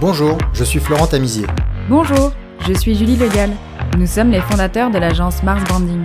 [0.00, 1.44] Bonjour, je suis Florent Tamizier.
[1.88, 2.30] Bonjour,
[2.68, 3.50] je suis Julie Legal.
[3.98, 6.04] Nous sommes les fondateurs de l'agence Mars Branding.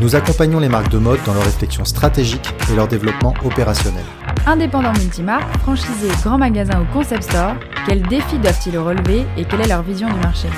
[0.00, 4.02] Nous accompagnons les marques de mode dans leur réflexion stratégique et leur développement opérationnel.
[4.44, 7.54] Indépendants multimarques, franchisés, grands magasins ou concept stores,
[7.86, 10.48] quels défis doivent-ils relever et quelle est leur vision du marché?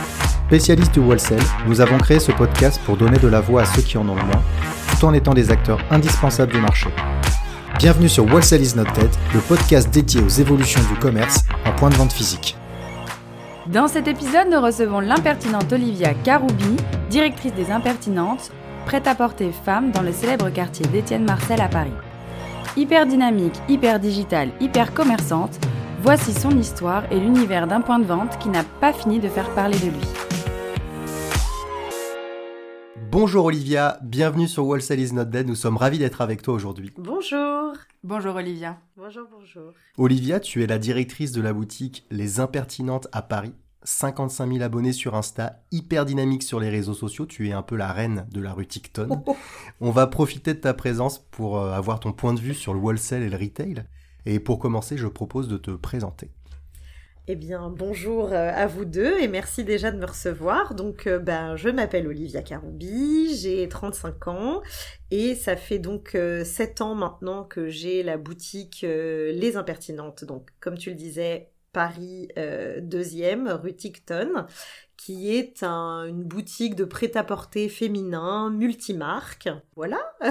[0.46, 3.82] Spécialistes du wholesale, nous avons créé ce podcast pour donner de la voix à ceux
[3.82, 4.42] qui en ont le moins,
[4.98, 6.88] tout en étant des acteurs indispensables du marché.
[7.78, 11.90] Bienvenue sur Wholesale is not dead, le podcast dédié aux évolutions du commerce en point
[11.90, 12.56] de vente physique.
[13.72, 16.76] Dans cet épisode, nous recevons l'impertinente Olivia Caroubi,
[17.08, 18.50] directrice des Impertinentes,
[18.84, 21.92] prête à porter femme dans le célèbre quartier d'Étienne Marcel à Paris.
[22.76, 25.56] Hyper dynamique, hyper digitale, hyper commerçante,
[26.02, 29.50] voici son histoire et l'univers d'un point de vente qui n'a pas fini de faire
[29.50, 30.08] parler de lui.
[33.12, 36.90] Bonjour Olivia, bienvenue sur Wholesale is not dead, nous sommes ravis d'être avec toi aujourd'hui.
[36.98, 37.74] Bonjour.
[38.02, 38.78] Bonjour Olivia.
[38.96, 39.74] Bonjour, bonjour.
[39.98, 43.52] Olivia, tu es la directrice de la boutique Les Impertinentes à Paris.
[43.82, 47.76] 55 000 abonnés sur Insta, hyper dynamique sur les réseaux sociaux, tu es un peu
[47.76, 49.10] la reine de la rue TikTok.
[49.82, 52.80] On va profiter de ta présence pour euh, avoir ton point de vue sur le
[52.80, 53.84] wholesale et le retail.
[54.24, 56.30] Et pour commencer, je propose de te présenter.
[57.32, 60.74] Eh bien, bonjour euh, à vous deux et merci déjà de me recevoir.
[60.74, 64.62] Donc, euh, ben, je m'appelle Olivia Caroubi, j'ai 35 ans
[65.12, 70.24] et ça fait donc 7 ans maintenant que j'ai la boutique Les Impertinentes.
[70.24, 74.46] Donc, comme tu le disais, Paris 2e, rue Ticton,
[74.96, 79.48] qui est une boutique de prêt-à-porter féminin, multimarque.
[79.76, 80.00] Voilà.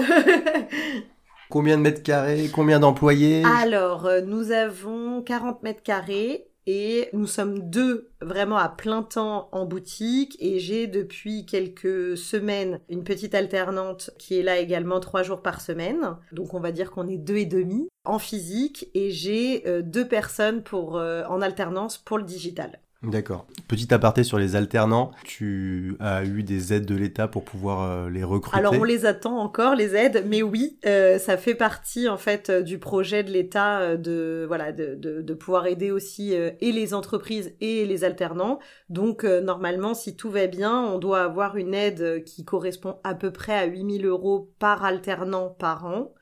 [1.50, 3.44] combien de mètres carrés Combien d'employés?
[3.44, 9.48] Alors, euh, nous avons 40 mètres carrés et nous sommes deux vraiment à plein temps
[9.52, 15.22] en boutique et j'ai depuis quelques semaines une petite alternante qui est là également trois
[15.22, 16.16] jours par semaine.
[16.32, 20.06] Donc on va dire qu'on est deux et demi en physique et j'ai euh, deux
[20.06, 22.80] personnes pour euh, en alternance pour le digital.
[23.02, 23.46] D'accord.
[23.66, 28.10] Petit aparté sur les alternants, tu as eu des aides de l'État pour pouvoir euh,
[28.10, 28.58] les recruter?
[28.58, 32.50] Alors on les attend encore les aides, mais oui, euh, ça fait partie en fait
[32.50, 36.92] euh, du projet de l'État de voilà de, de, de, pouvoir aider aussi et les
[36.92, 38.58] entreprises et les alternants.
[38.90, 43.30] Donc normalement, si tout va bien, on doit avoir une aide qui correspond à peu
[43.30, 46.12] près à 8000 euros par alternant par an.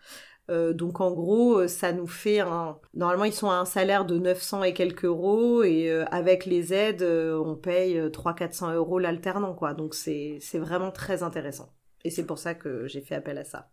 [0.51, 2.79] Euh, donc en gros, euh, ça nous fait un...
[2.95, 6.73] Normalement, ils sont à un salaire de 900 et quelques euros et euh, avec les
[6.73, 9.75] aides, on paye 300-400 euros l'alternant, quoi.
[9.75, 11.73] Donc c'est vraiment très intéressant.
[12.05, 13.69] Et c'est pour ça que j'ai fait appel à ça.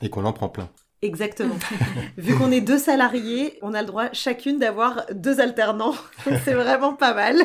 [0.00, 0.70] Et qu'on en prend plein.
[1.02, 1.56] Exactement.
[2.16, 5.94] Vu qu'on est deux salariés, on a le droit chacune d'avoir deux alternants.
[6.44, 7.36] c'est vraiment pas mal.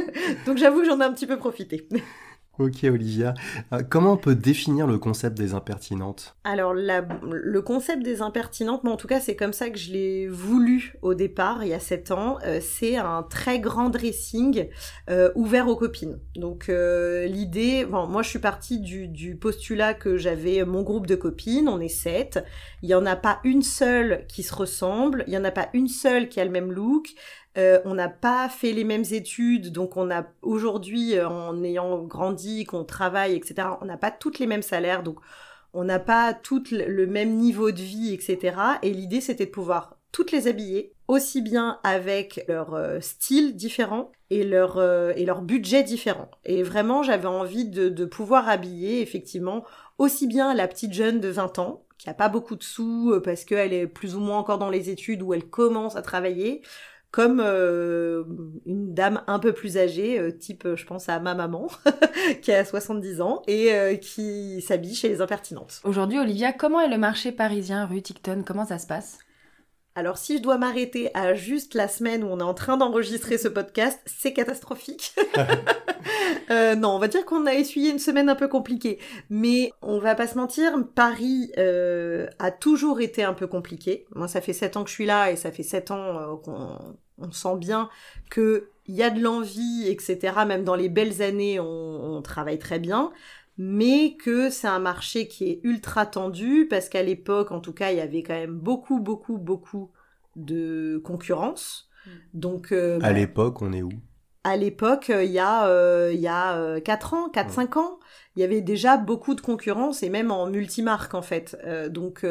[0.45, 1.87] Donc j'avoue que j'en ai un petit peu profité.
[2.59, 3.33] Ok Olivia,
[3.71, 6.35] euh, comment on peut définir le concept des impertinentes?
[6.43, 10.27] Alors le concept des impertinentes, mais en tout cas c'est comme ça que je l'ai
[10.27, 14.67] voulu au départ, il y a sept ans, euh, c'est un très grand dressing
[15.09, 16.19] euh, ouvert aux copines.
[16.35, 21.15] Donc l'idée, bon, moi je suis partie du, du postulat que j'avais mon groupe de
[21.15, 22.43] copines, on est sept,
[22.81, 25.69] il n'y en a pas une seule qui se ressemble, il n'y en a pas
[25.73, 27.07] une seule qui a le même look,
[27.57, 32.01] euh, on n'a pas fait les mêmes études, donc on a aujourd'hui, euh, en ayant
[32.01, 35.19] grandi, qu'on travaille, etc., on n'a pas toutes les mêmes salaires, donc
[35.73, 38.55] on n'a pas tout le même niveau de vie, etc.
[38.83, 44.11] Et l'idée, c'était de pouvoir toutes les habiller, aussi bien avec leur euh, style différent
[44.29, 46.31] et leur, et leur budget différent.
[46.45, 49.65] Et vraiment, j'avais envie de, de pouvoir habiller, effectivement,
[49.97, 53.43] aussi bien la petite jeune de 20 ans, qui a pas beaucoup de sous parce
[53.43, 56.61] qu'elle est plus ou moins encore dans les études ou elle commence à travailler,
[57.11, 58.23] comme euh,
[58.65, 61.67] une dame un peu plus âgée, euh, type je pense à ma maman,
[62.41, 65.81] qui a 70 ans et euh, qui s'habille chez les impertinentes.
[65.83, 68.43] Aujourd'hui, Olivia, comment est le marché parisien rue Ticton?
[68.45, 69.19] Comment ça se passe?
[69.93, 73.37] Alors si je dois m'arrêter à juste la semaine où on est en train d'enregistrer
[73.37, 75.13] ce podcast, c'est catastrophique.
[76.49, 78.99] euh, non, on va dire qu'on a essuyé une semaine un peu compliquée.
[79.29, 84.05] Mais on va pas se mentir, Paris euh, a toujours été un peu compliqué.
[84.15, 86.35] Moi, ça fait sept ans que je suis là et ça fait sept ans euh,
[86.37, 86.77] qu'on
[87.17, 87.89] on sent bien
[88.29, 90.33] que il y a de l'envie, etc.
[90.47, 93.11] Même dans les belles années, on, on travaille très bien
[93.57, 97.91] mais que c'est un marché qui est ultra tendu parce qu'à l'époque, en tout cas,
[97.91, 99.91] il y avait quand même beaucoup, beaucoup, beaucoup
[100.35, 101.89] de concurrence.
[102.05, 102.09] Mm.
[102.33, 103.91] Donc, euh, à bah, l'époque, on est où?
[104.43, 107.99] À l'époque, euh, il y a, euh, il y a 4 ans, 4-5 ans,
[108.35, 111.57] il y avait déjà beaucoup de concurrence et même en multimarque en fait.
[111.89, 112.25] donc,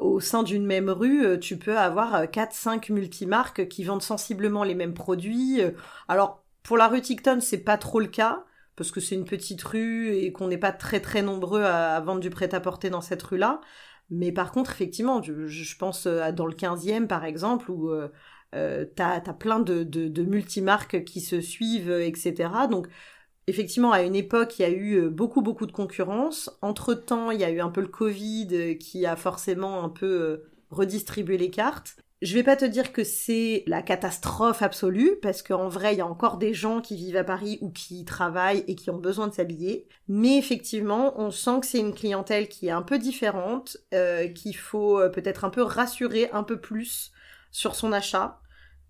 [0.00, 4.94] au sein d'une même rue, tu peux avoir 4-5 multimarques qui vendent sensiblement les mêmes
[4.94, 5.60] produits.
[6.08, 8.44] Alors, pour la rue Ticton, c'est pas trop le cas
[8.80, 12.20] parce que c'est une petite rue et qu'on n'est pas très très nombreux à, vendre
[12.20, 13.60] du prêt-à-porter dans cette rue-là.
[14.08, 19.16] Mais par contre, effectivement, je, pense à dans le 15e par exemple, où euh, t'as
[19.16, 22.48] as plein de, de, de multimarques qui se suivent, etc.
[22.70, 22.88] Donc
[23.48, 26.50] effectivement, à une époque, il y a eu beaucoup, beaucoup de concurrence.
[26.62, 31.36] Entre-temps, il y a eu un peu le Covid qui a forcément un peu redistribué
[31.36, 31.96] les cartes.
[32.22, 36.02] Je vais pas te dire que c'est la catastrophe absolue, parce qu'en vrai, il y
[36.02, 39.26] a encore des gens qui vivent à Paris ou qui travaillent et qui ont besoin
[39.26, 39.88] de s'habiller.
[40.06, 44.54] Mais effectivement, on sent que c'est une clientèle qui est un peu différente, euh, qu'il
[44.54, 47.10] faut euh, peut-être un peu rassurer un peu plus
[47.50, 48.38] sur son achat.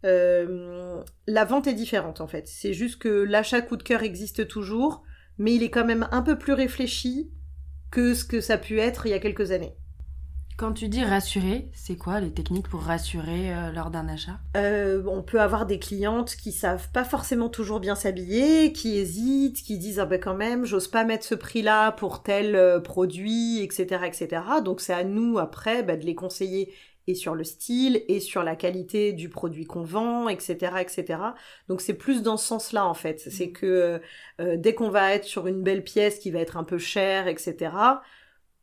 [0.04, 2.48] Euh, la vente est différente en fait.
[2.48, 5.04] C'est juste que l'achat coup de cœur existe toujours,
[5.38, 7.30] mais il est quand même un peu plus réfléchi
[7.92, 9.76] que ce que ça a pu être il y a quelques années.
[10.56, 14.38] Quand tu dis rassurer, c'est quoi les techniques pour rassurer euh, lors d'un achat?
[14.56, 19.62] Euh, On peut avoir des clientes qui savent pas forcément toujours bien s'habiller, qui hésitent,
[19.62, 23.62] qui disent ah ben quand même j'ose pas mettre ce prix-là pour tel euh, produit,
[23.62, 24.42] etc., etc.
[24.62, 26.74] Donc c'est à nous après bah, de les conseiller
[27.06, 31.18] et sur le style et sur la qualité du produit qu'on vend, etc., etc.
[31.68, 33.18] Donc c'est plus dans ce sens-là en fait.
[33.30, 33.52] C'est mmh.
[33.52, 34.00] que
[34.56, 37.70] dès qu'on va être sur une belle pièce qui va être un peu chère, etc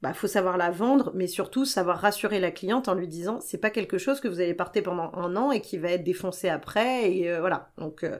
[0.01, 3.57] bah, faut savoir la vendre, mais surtout savoir rassurer la cliente en lui disant c'est
[3.57, 6.49] pas quelque chose que vous allez porter pendant un an et qui va être défoncé
[6.49, 7.71] après et euh, voilà.
[7.77, 8.19] Donc euh,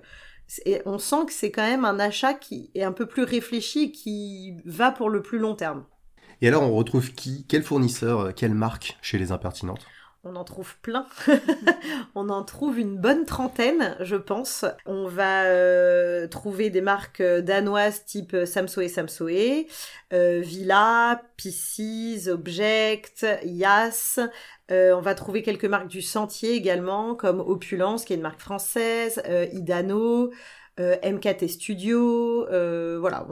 [0.86, 4.56] on sent que c'est quand même un achat qui est un peu plus réfléchi, qui
[4.66, 5.86] va pour le plus long terme.
[6.42, 8.98] Et alors on retrouve qui, quel fournisseur, quelle marque?
[9.02, 9.86] Chez les impertinentes?
[10.24, 11.06] On en trouve plein.
[12.16, 14.66] on en trouve une bonne trentaine, je pense.
[14.86, 19.66] On va euh, trouver des marques euh, danoises type euh, Samsoe Samsoe,
[20.12, 24.20] Villa, Pisces, Object, Yas.
[24.70, 29.22] on va trouver quelques marques du Sentier également, comme Opulence, qui est une marque française,
[29.54, 30.32] Idano,
[30.80, 32.46] MKT Studio.
[33.00, 33.28] voilà,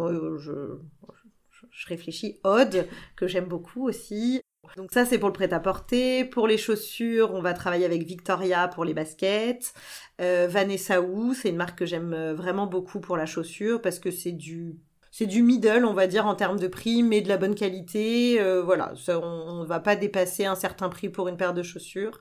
[1.76, 2.40] je réfléchis.
[2.44, 4.42] Odd, que j'aime beaucoup aussi.
[4.78, 6.26] Donc ça, c'est pour le prêt-à-porter.
[6.26, 9.74] Pour les chaussures, on va travailler avec Victoria pour les baskets.
[10.22, 14.00] Euh, Vanessa Wu, c'est une marque que j'aime euh, vraiment beaucoup pour la chaussure parce
[14.00, 14.76] que c'est du
[15.12, 18.42] c'est du middle, on va dire, en termes de prix, mais de la bonne qualité.
[18.42, 22.20] Euh, voilà, on ne va pas dépasser un certain prix pour une paire de chaussures.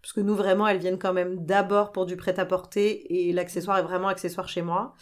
[0.00, 3.82] Parce que nous, vraiment, elles viennent quand même d'abord pour du prêt-à-porter et l'accessoire est
[3.82, 4.94] vraiment accessoire chez moi.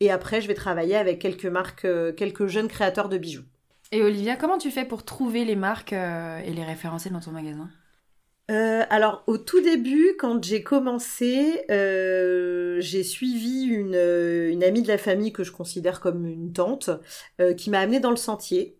[0.00, 1.86] Et après, je vais travailler avec quelques marques,
[2.16, 3.44] quelques jeunes créateurs de bijoux.
[3.92, 7.32] Et Olivia, comment tu fais pour trouver les marques euh, et les référencer dans ton
[7.32, 7.68] magasin?
[8.50, 14.88] Euh, alors au tout début, quand j'ai commencé, euh, j'ai suivi une, une, amie de
[14.88, 16.90] la famille que je considère comme une tante,
[17.56, 18.76] qui m'a amenée dans le sentier.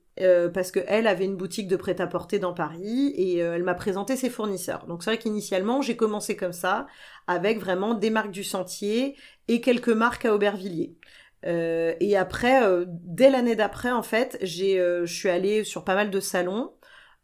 [0.53, 4.87] parce qu'elle avait une boutique de prêt-à-porter dans Paris et elle m'a présenté ses fournisseurs.
[4.87, 6.87] Donc c'est vrai qu'initialement j'ai commencé comme ça,
[7.27, 9.17] avec vraiment des marques du sentier
[9.49, 10.97] et quelques marques à Aubervilliers.
[11.47, 15.85] Euh, et après, euh, dès l'année d'après, en fait, j'ai, euh, je suis allée sur
[15.85, 16.73] pas mal de salons,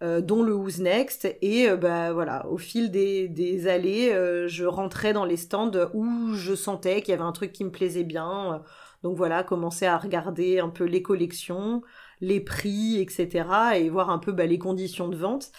[0.02, 4.10] dont le Who's Next, et bah voilà, au fil des, des allées,
[4.46, 7.70] je rentrais dans les stands où je sentais qu'il y avait un truc qui me
[7.70, 8.62] plaisait bien.
[9.02, 11.80] donc voilà, commencer à regarder un peu les collections,
[12.20, 13.46] les prix, etc.,
[13.76, 15.50] et voir un peu bah, les conditions de vente.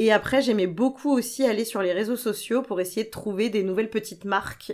[0.00, 3.62] Et après, j'aimais beaucoup aussi aller sur les réseaux sociaux pour essayer de trouver des
[3.62, 4.72] nouvelles petites marques.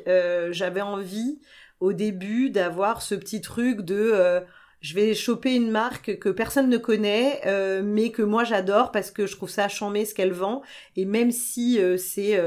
[0.50, 1.40] J'avais envie
[1.80, 4.40] au début d'avoir ce petit truc de euh,
[4.80, 9.10] je vais choper une marque que personne ne connaît, euh, mais que moi j'adore parce
[9.10, 10.62] que je trouve ça chambé ce qu'elle vend.
[10.96, 12.40] Et même si euh, c'est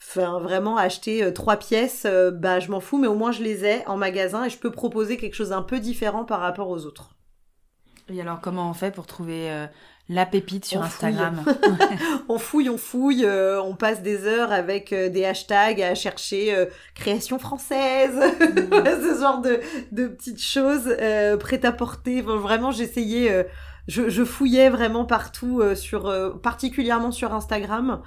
[0.00, 3.86] enfin vraiment acheter trois pièces, bah je m'en fous, mais au moins je les ai
[3.86, 7.16] en magasin et je peux proposer quelque chose un peu différent par rapport aux autres.
[8.08, 9.66] Et alors comment on fait pour trouver
[10.10, 11.44] la pépite sur Instagram.
[12.28, 16.52] on fouille, on fouille, euh, on passe des heures avec euh, des hashtags à chercher
[16.52, 18.44] euh, création française, mmh.
[18.72, 19.60] ce genre de,
[19.92, 20.96] de petites choses
[21.38, 22.22] prêtes à porter.
[22.22, 23.46] vraiment, j'essayais,
[23.86, 28.02] je, je, fouillais vraiment partout, sur, particulièrement sur Instagram.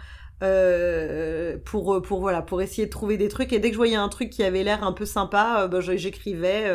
[1.64, 4.10] pour pour voilà pour essayer de trouver des trucs et dès que je voyais un
[4.10, 6.66] truc qui avait l'air un peu sympa bah, j'écrivais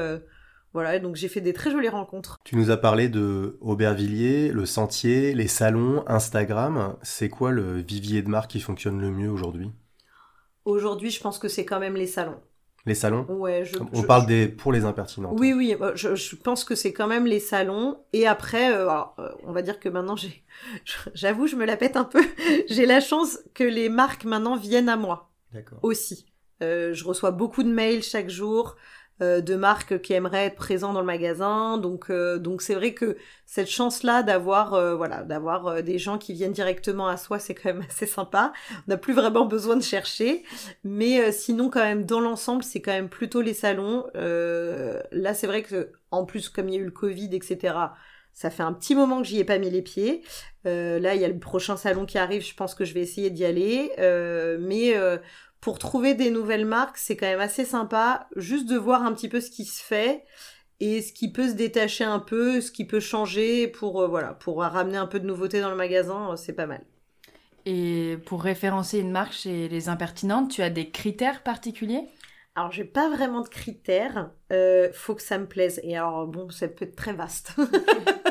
[0.74, 2.38] voilà, donc j'ai fait des très jolies rencontres.
[2.44, 6.96] Tu nous as parlé de Aubervilliers, le sentier, les salons, Instagram.
[7.02, 9.70] C'est quoi le vivier de marque qui fonctionne le mieux aujourd'hui?
[10.64, 12.38] Aujourd'hui, je pense que c'est quand même les salons.
[12.84, 13.26] Les salons?
[13.28, 15.34] Ouais, je, On parle des pour les impertinents.
[15.36, 17.98] Oui, oui, euh, je, pense que c'est quand même les salons.
[18.12, 20.42] Et après, euh, euh, on va dire que maintenant, j'ai,
[21.14, 22.22] j'avoue, je me la pète un peu.
[22.68, 25.30] j'ai la chance que les marques maintenant viennent à moi.
[25.52, 25.78] D'accord.
[25.82, 26.26] Aussi.
[26.60, 28.76] je reçois beaucoup de mails chaque jour.
[29.20, 31.76] Euh, de marques qui aimeraient être présents dans le magasin.
[31.76, 36.34] Donc, euh, donc c'est vrai que cette chance-là d'avoir, euh, voilà, d'avoir des gens qui
[36.34, 38.52] viennent directement à soi, c'est quand même assez sympa.
[38.86, 40.44] On n'a plus vraiment besoin de chercher,
[40.84, 44.06] mais sinon quand même dans l'ensemble, c'est quand même plutôt les salons.
[44.14, 47.74] là, c'est vrai que en plus comme il y a eu le Covid, etc
[48.32, 50.22] Ça fait un petit moment que j'y ai pas mis les pieds.
[50.64, 53.30] là, il y a le prochain salon qui arrive, je pense que je vais essayer
[53.30, 53.90] d'y aller.
[54.60, 54.94] mais
[55.60, 59.28] pour trouver des nouvelles marques, c'est quand même assez sympa, juste de voir un petit
[59.28, 60.24] peu ce qui se fait
[60.80, 64.60] et ce qui peut se détacher un peu, ce qui peut changer pour voilà, pour
[64.62, 66.84] ramener un peu de nouveauté dans le magasin, c'est pas mal.
[67.66, 72.08] Et pour référencer une marque chez les impertinentes, tu as des critères particuliers?
[72.54, 74.30] Alors, j'ai pas vraiment de critères.
[74.52, 75.78] Euh, faut que ça me plaise.
[75.84, 77.52] Et alors, bon, ça peut être très vaste.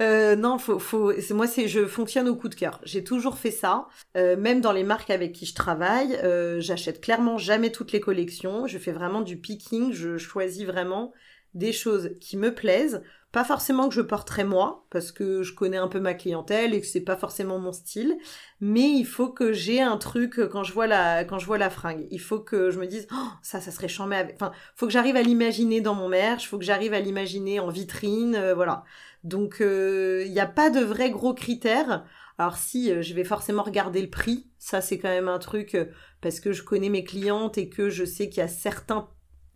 [0.00, 1.12] euh, non, faut, faut.
[1.30, 2.80] Moi, c'est, je fonctionne au coup de cœur.
[2.84, 3.88] J'ai toujours fait ça.
[4.16, 8.00] Euh, même dans les marques avec qui je travaille, euh, j'achète clairement jamais toutes les
[8.00, 8.66] collections.
[8.66, 9.92] Je fais vraiment du picking.
[9.92, 11.12] Je choisis vraiment
[11.54, 13.02] des choses qui me plaisent.
[13.32, 16.80] Pas forcément que je porterai moi, parce que je connais un peu ma clientèle et
[16.80, 18.16] que c'est pas forcément mon style,
[18.60, 21.68] mais il faut que j'ai un truc quand je vois la quand je vois la
[21.68, 22.06] fringue.
[22.10, 24.92] Il faut que je me dise oh, ça ça serait chambé avec enfin, faut que
[24.92, 28.84] j'arrive à l'imaginer dans mon merch, faut que j'arrive à l'imaginer en vitrine, euh, voilà.
[29.24, 32.04] Donc il euh, n'y a pas de vrais gros critères.
[32.38, 35.76] Alors si euh, je vais forcément regarder le prix, ça c'est quand même un truc
[36.20, 39.08] parce que je connais mes clientes et que je sais qu'il y a certains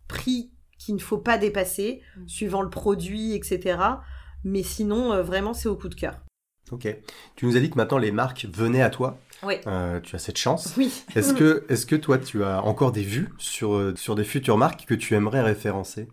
[0.07, 2.27] prix qu'il ne faut pas dépasser, mm.
[2.27, 3.77] suivant le produit, etc.
[4.43, 6.19] Mais sinon, euh, vraiment, c'est au coup de cœur.
[6.71, 6.87] Ok.
[7.35, 9.19] Tu nous as dit que maintenant les marques venaient à toi.
[9.43, 9.55] Oui.
[9.67, 10.73] Euh, tu as cette chance.
[10.77, 10.91] Oui.
[11.15, 14.57] est-ce que, est que toi, tu as encore des vues sur, euh, sur des futures
[14.57, 16.07] marques que tu aimerais référencer?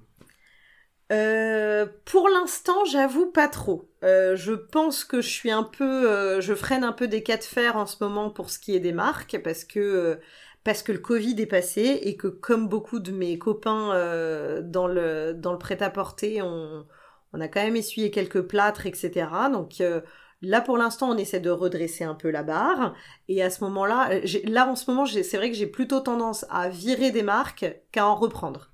[2.04, 3.88] Pour l'instant, j'avoue pas trop.
[4.02, 7.76] je pense que je suis un peu, je freine un peu des cas de fer
[7.76, 10.20] en ce moment pour ce qui est des marques parce que
[10.64, 14.86] parce que le Covid est passé et que comme beaucoup de mes copains euh, dans
[14.86, 16.86] le dans le prêt-à-porter, on,
[17.32, 19.28] on a quand même essuyé quelques plâtres, etc.
[19.52, 20.02] Donc euh,
[20.42, 22.94] là pour l'instant on essaie de redresser un peu la barre
[23.28, 26.44] et à ce moment-là, euh, là en ce moment c'est vrai que j'ai plutôt tendance
[26.50, 28.69] à virer des marques qu'à en reprendre.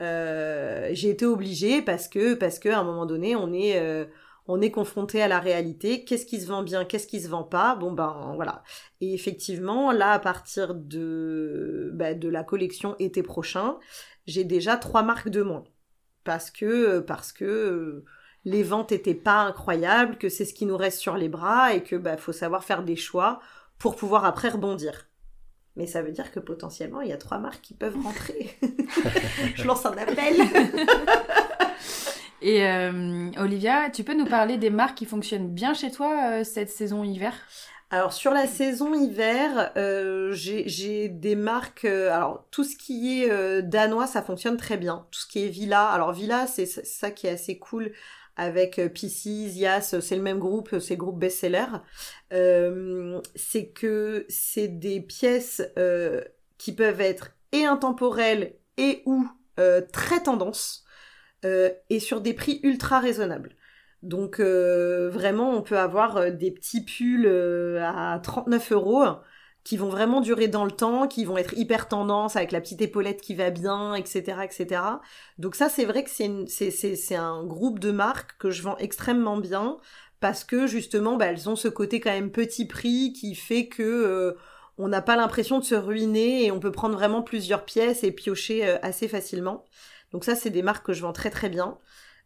[0.00, 4.06] J'ai été obligée parce que parce que à un moment donné on est
[4.48, 6.04] on est confronté à la réalité.
[6.04, 7.76] Qu'est-ce qui se vend bien, qu'est-ce qui se vend pas?
[7.76, 8.62] Bon ben voilà.
[9.00, 13.78] Et effectivement, là, à partir de bah, de la collection été prochain,
[14.26, 15.64] j'ai déjà trois marques de moins
[16.24, 18.04] parce que parce que euh,
[18.44, 21.82] les ventes étaient pas incroyables, que c'est ce qui nous reste sur les bras et
[21.84, 23.40] que bah faut savoir faire des choix
[23.78, 25.07] pour pouvoir après rebondir.
[25.76, 28.56] Mais ça veut dire que potentiellement, il y a trois marques qui peuvent rentrer.
[29.54, 30.36] Je lance un appel.
[32.40, 36.44] Et euh, Olivia, tu peux nous parler des marques qui fonctionnent bien chez toi euh,
[36.44, 37.34] cette saison hiver?
[37.90, 41.86] Alors sur la saison hiver, euh, j'ai des marques.
[41.86, 45.06] alors tout ce qui est danois, ça fonctionne très bien.
[45.10, 45.88] Tout ce qui est Villa.
[45.88, 47.92] Alors Villa, c'est ça qui est assez cool
[48.38, 51.66] avec Pisces, Yas, c'est le même groupe, c'est le groupe best-seller.
[53.34, 55.62] c'est que c'est des pièces
[56.56, 59.26] qui peuvent être et intemporelles et ou
[59.92, 60.86] très tendance.
[61.44, 63.54] Euh, et sur des prix ultra raisonnables.
[64.02, 67.28] Donc euh, vraiment, on peut avoir euh, des petits pulls
[67.80, 69.04] à 39 euros
[69.68, 72.80] qui vont vraiment durer dans le temps, qui vont être hyper tendance avec la petite
[72.80, 74.80] épaulette qui va bien, etc., etc.
[75.36, 79.76] Donc ça, c'est vrai que c'est un groupe de marques que je vends extrêmement bien
[80.20, 84.38] parce que justement, bah, elles ont ce côté quand même petit prix qui fait que
[84.78, 88.10] on n'a pas l'impression de se ruiner et on peut prendre vraiment plusieurs pièces et
[88.10, 89.66] piocher assez facilement.
[90.12, 91.76] Donc ça, c'est des marques que je vends très très bien.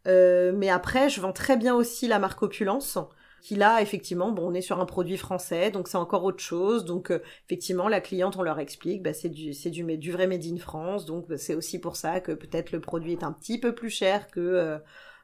[0.07, 2.97] Euh, mais après, je vends très bien aussi la marque Opulence,
[3.43, 6.85] qui là, effectivement, bon, on est sur un produit français, donc c'est encore autre chose.
[6.85, 10.45] Donc euh, effectivement, la cliente, on leur explique, bah, c'est du, c'est du, vrai made
[10.45, 13.59] in France, donc bah, c'est aussi pour ça que peut-être le produit est un petit
[13.59, 14.77] peu plus cher que euh,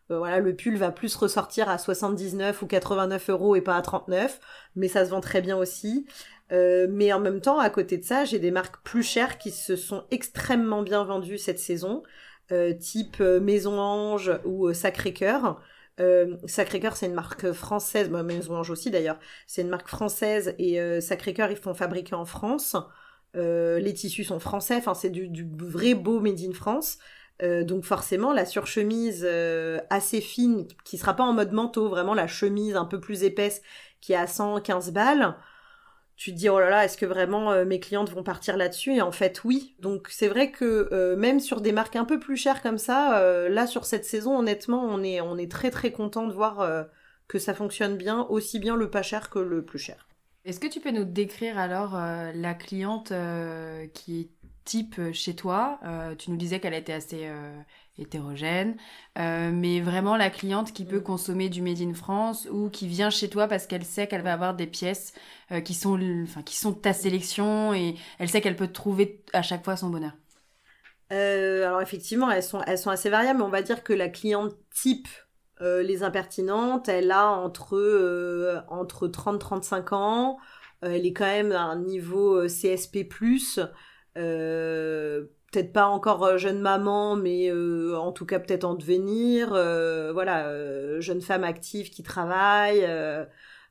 [0.10, 4.40] voilà, le pull va plus ressortir à 79 ou 89 euros et pas à 39,
[4.76, 6.06] mais ça se vend très bien aussi.
[6.52, 9.76] mais en même temps, à côté de ça, j'ai des marques plus chères qui se
[9.76, 12.04] sont extrêmement bien vendues cette saison.
[12.52, 14.74] Euh, type euh, Maison Ange ou
[16.00, 16.96] euh, Sacré-Cœur.
[16.96, 21.58] C'est une marque française, Maison Ange aussi d'ailleurs, c'est une marque française et Sacré-Cœur, ils
[21.58, 22.76] font fabriquer en France.
[23.34, 26.98] les tissus sont français, enfin c'est du, du, vrai beau made in France.
[27.42, 29.28] donc forcément, la surchemise
[29.90, 33.62] assez fine, qui sera pas en mode manteau, vraiment la chemise un peu plus épaisse,
[34.02, 35.36] qui est à 115 balles,
[36.20, 38.96] tu te dis oh là là est-ce que vraiment euh, mes clientes vont partir là-dessus?
[38.96, 39.76] Et en fait oui.
[39.80, 43.20] Donc c'est vrai que euh, même sur des marques un peu plus chères comme ça
[43.20, 46.88] euh, là sur cette saison honnêtement on est on est très très content de voir
[47.30, 50.10] que ça fonctionne bien aussi bien le pas cher que le plus cher.
[50.44, 53.14] Est-ce que tu peux nous décrire alors la cliente
[53.94, 54.30] qui est
[54.66, 55.80] type chez toi?
[56.18, 57.30] Tu nous disais qu'elle était assez
[58.00, 58.76] hétérogène,
[59.18, 61.04] euh, mais vraiment la cliente qui peut mm.
[61.04, 64.34] consommer du Made in France ou qui vient chez toi parce qu'elle sait qu'elle va
[64.34, 65.14] avoir des pièces
[65.52, 69.24] euh, qui sont, enfin, qui sont de ta sélection et elle sait qu'elle peut trouver
[69.34, 70.14] à chaque fois son bonheur.
[71.12, 74.10] Euh, alors effectivement, elles sont, elles sont assez variables, mais on va dire que la
[74.10, 75.08] cliente type
[75.62, 80.38] les impertinentes, elle a entre, entre 30-35 ans.
[80.82, 83.10] elle est quand même à un niveau CSP+.
[85.52, 89.50] Peut-être pas encore jeune maman, mais en tout cas peut-être en devenir.
[90.14, 92.88] voilà, jeune femme active qui travaille.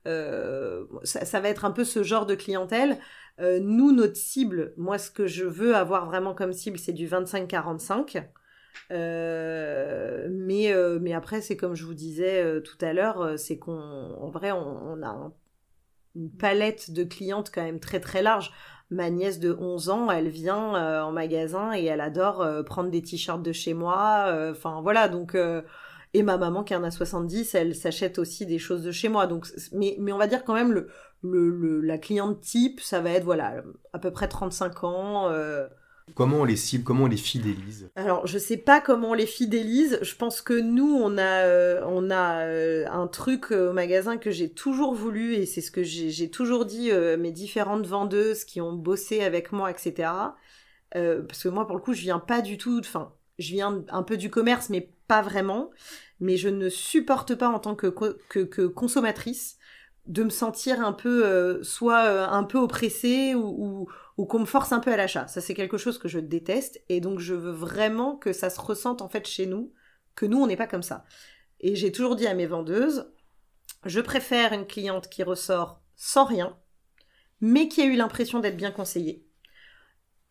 [0.05, 2.99] Ça, va être un peu ce genre de clientèle.
[3.41, 8.25] nous, notre cible, moi, ce que je veux avoir vraiment comme cible, c'est du 25-45.
[8.91, 13.59] Euh, mais, euh, mais après, c'est comme je vous disais euh, tout à l'heure, c'est
[13.59, 15.33] qu'en vrai, on, a
[16.19, 18.53] une palette de clientes quand même très très large.
[18.91, 23.43] Ma nièce de 11 ans, elle vient en magasin et elle adore prendre des t-shirts
[23.43, 24.35] de chez moi.
[24.51, 25.37] Enfin voilà, donc
[26.15, 29.27] et ma maman qui en a 70, elle s'achète aussi des choses de chez moi.
[29.27, 30.89] Donc mais, mais on va dire quand même le,
[31.23, 35.31] le, la cliente type, ça va être voilà à peu près 35 ans.
[36.15, 37.91] Comment on les cible, comment on les fidélise?
[37.95, 39.99] Alors, je sais pas comment on les fidélise.
[40.03, 44.31] Je pense que nous, on a, euh, on a euh, un truc au magasin que
[44.31, 48.61] j'ai toujours voulu et c'est ce que j'ai toujours dit euh, mes différentes vendeuses qui
[48.61, 50.11] ont bossé avec moi, etc.
[50.93, 52.79] parce que moi, pour le coup, je viens pas du tout.
[52.81, 55.71] Enfin, je viens un peu du commerce, mais pas vraiment.
[56.21, 59.58] Mais je ne supporte pas en tant que consommatrice
[60.09, 62.01] de me sentir un peu, soit
[62.31, 63.89] un peu oppressée ou, ou
[64.19, 65.29] ou qu'on me force un peu à l'achat.
[65.29, 66.83] Ça, c'est quelque chose que je déteste.
[66.89, 69.73] Et donc, je veux vraiment que ça se ressente en fait chez nous,
[70.17, 71.05] que nous, on n'est pas comme ça.
[71.61, 73.13] Et j'ai toujours dit à mes vendeuses,
[73.85, 76.59] je préfère une cliente qui ressort sans rien,
[77.41, 79.25] mais qui a eu l'impression d'être bien conseillée.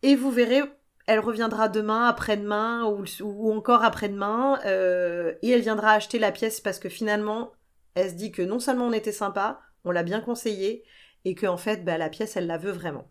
[0.02, 0.62] Et vous verrez,
[1.06, 6.78] elle reviendra demain, après-demain ou, encore après-demain, euh, et elle viendra acheter la pièce parce
[6.78, 7.52] que finalement,
[7.94, 10.84] elle se dit que non seulement on était sympa, on l'a bien conseillé,
[11.24, 13.10] et que en fait, bah, la pièce, elle la veut vraiment.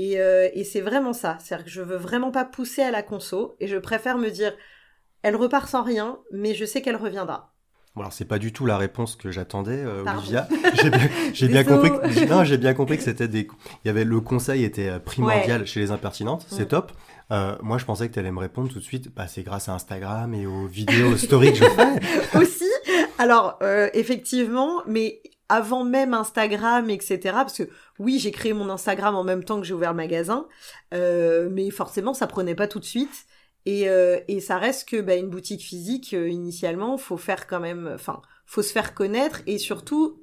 [0.00, 1.36] Euh, et, c'est vraiment ça.
[1.40, 4.54] C'est-à-dire que je veux vraiment pas pousser à la conso et je préfère me dire,
[5.22, 7.52] elle repart sans rien, mais je sais qu'elle reviendra.
[7.94, 10.48] Bon, alors c'est pas du tout la réponse que j'attendais, euh, Olivia.
[11.34, 11.90] J'ai bien, compris.
[11.90, 13.48] Que, j'ai bien compris que c'était des.
[13.84, 16.46] Il y avait le conseil était euh, primordial chez les impertinentes.
[16.48, 16.92] C'est top.
[17.30, 19.12] moi, je pensais que tu allais me répondre tout de suite.
[19.14, 22.38] Bah, c'est grâce à Instagram et aux vidéos, aux stories que je fais.
[22.38, 22.70] Aussi.
[23.18, 23.58] Alors,
[23.92, 27.18] effectivement, mais avant même Instagram, etc.
[27.32, 30.46] Parce que oui, j'ai créé mon Instagram en même temps que j'ai ouvert le magasin,
[30.94, 33.26] euh, mais forcément, ça prenait pas tout de suite.
[33.66, 37.90] Et, euh, ça reste que bah, une boutique physique, euh, initialement, faut faire quand même,
[37.92, 40.22] enfin, faut se faire connaître et surtout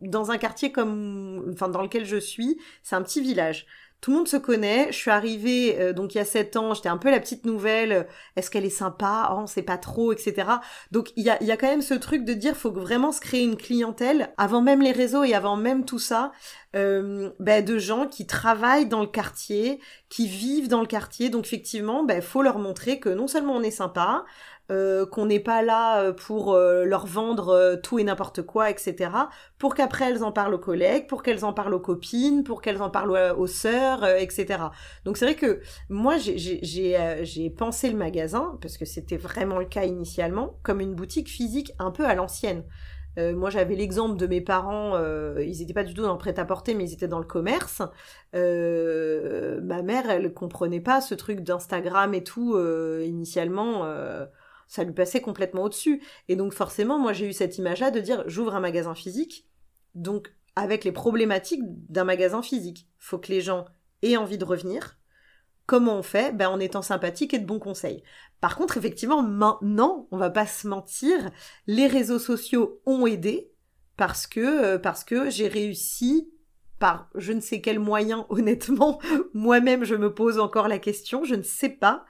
[0.00, 3.66] dans un quartier comme, enfin, dans lequel je suis, c'est un petit village
[4.00, 4.88] tout le monde se connaît.
[4.90, 7.44] Je suis arrivée euh, donc il y a sept ans, j'étais un peu la petite
[7.44, 8.06] nouvelle.
[8.36, 9.36] Est-ce qu'elle est sympa?
[9.36, 10.48] Oh, c'est pas trop, etc.
[10.92, 13.20] Donc il y a, y a quand même ce truc de dire faut vraiment se
[13.20, 16.32] créer une clientèle avant même les réseaux et avant même tout ça,
[16.76, 21.30] euh, ben, de gens qui travaillent dans le quartier, qui vivent dans le quartier.
[21.30, 24.24] Donc effectivement, ben faut leur montrer que non seulement on est sympa,
[24.70, 29.10] euh, qu'on n'est pas là euh, pour euh, leur vendre tout et n'importe quoi, etc.
[29.56, 32.82] Pour qu'après elles en parlent aux collègues, pour qu'elles en parlent aux copines, pour qu'elles
[32.82, 34.64] en parlent aux, sœurs, etc.
[35.06, 39.84] Donc c'est vrai que moi j'ai pensé le magasin, parce que c'était vraiment le cas
[39.84, 42.62] initialement, comme une boutique physique un peu à l'ancienne.
[43.16, 44.98] moi, j'avais l'exemple de mes parents,
[45.38, 47.80] ils n'étaient pas du tout dans le prêt-à-porter, mais ils étaient dans le commerce.
[48.34, 52.58] ma mère, elle comprenait pas ce truc d'Instagram et tout
[53.02, 53.86] initialement
[54.68, 56.02] ça lui passait complètement au-dessus.
[56.28, 59.48] Et donc forcément, moi j'ai eu cette image-là de dire j'ouvre un magasin physique,
[59.94, 62.88] donc avec les problématiques d'un magasin physique.
[62.98, 63.64] Faut que les gens
[64.02, 64.98] aient envie de revenir.
[65.66, 66.34] Comment on fait?
[66.34, 68.02] Ben, En étant sympathique et de bons conseils.
[68.40, 71.30] Par contre, effectivement, maintenant, on va pas se mentir,
[71.66, 73.50] les réseaux sociaux ont aidé
[73.96, 76.30] parce que, euh, parce que j'ai réussi
[76.78, 79.00] par je ne sais quel moyen, honnêtement,
[79.34, 82.04] moi-même je me pose encore la question, je ne sais pas,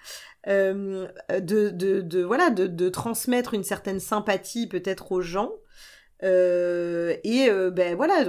[0.47, 1.09] de,
[1.41, 5.53] de, de, voilà, de, de, transmettre une certaine sympathie peut-être aux gens.
[6.23, 8.25] Euh, et euh, ben voilà,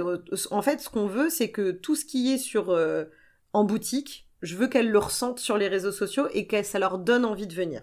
[0.50, 2.76] en fait, ce qu'on veut, c'est que tout ce qui est sur
[3.52, 6.98] en boutique, je veux qu'elles le ressentent sur les réseaux sociaux et que ça leur
[6.98, 7.82] donne envie de venir.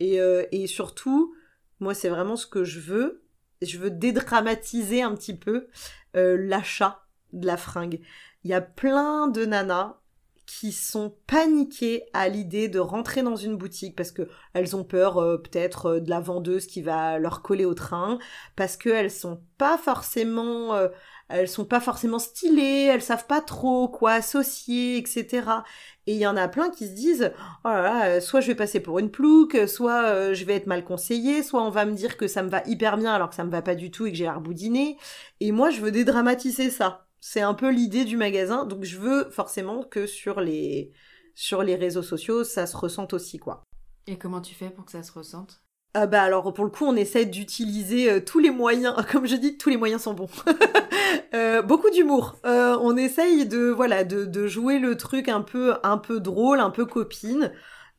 [0.00, 0.18] Et,
[0.52, 1.34] et surtout,
[1.80, 3.22] moi, c'est vraiment ce que je veux.
[3.62, 5.68] Je veux dédramatiser un petit peu
[6.14, 8.00] l'achat de la fringue.
[8.44, 10.00] Il y a plein de nanas
[10.46, 15.18] qui sont paniquées à l'idée de rentrer dans une boutique parce que elles ont peur
[15.18, 18.18] euh, peut-être euh, de la vendeuse qui va leur coller au train
[18.54, 20.88] parce qu'elles sont pas forcément euh,
[21.28, 25.64] elles sont pas forcément stylées, elles savent pas trop quoi associer, etc.
[26.06, 27.32] Et il y en a plein qui se disent,
[27.64, 30.84] oh là là, soit je vais passer pour une plouque, soit je vais être mal
[30.84, 33.42] conseillée, soit on va me dire que ça me va hyper bien alors que ça
[33.42, 34.98] me va pas du tout et que j'ai l'air boudiné.
[35.40, 37.05] Et moi, je veux dédramatiser ça.
[37.20, 40.92] C'est un peu l'idée du magasin, donc je veux forcément que sur les,
[41.34, 43.62] sur les réseaux sociaux, ça se ressente aussi, quoi.
[44.06, 45.62] Et comment tu fais pour que ça se ressente?
[45.94, 49.34] Ah bah alors pour le coup on essaie d'utiliser euh, tous les moyens, comme je
[49.36, 50.28] dis tous les moyens sont bons.
[51.34, 52.36] euh, beaucoup d'humour.
[52.44, 56.60] Euh, on essaye de voilà de, de, jouer le truc un peu un peu drôle,
[56.60, 57.50] un peu copine.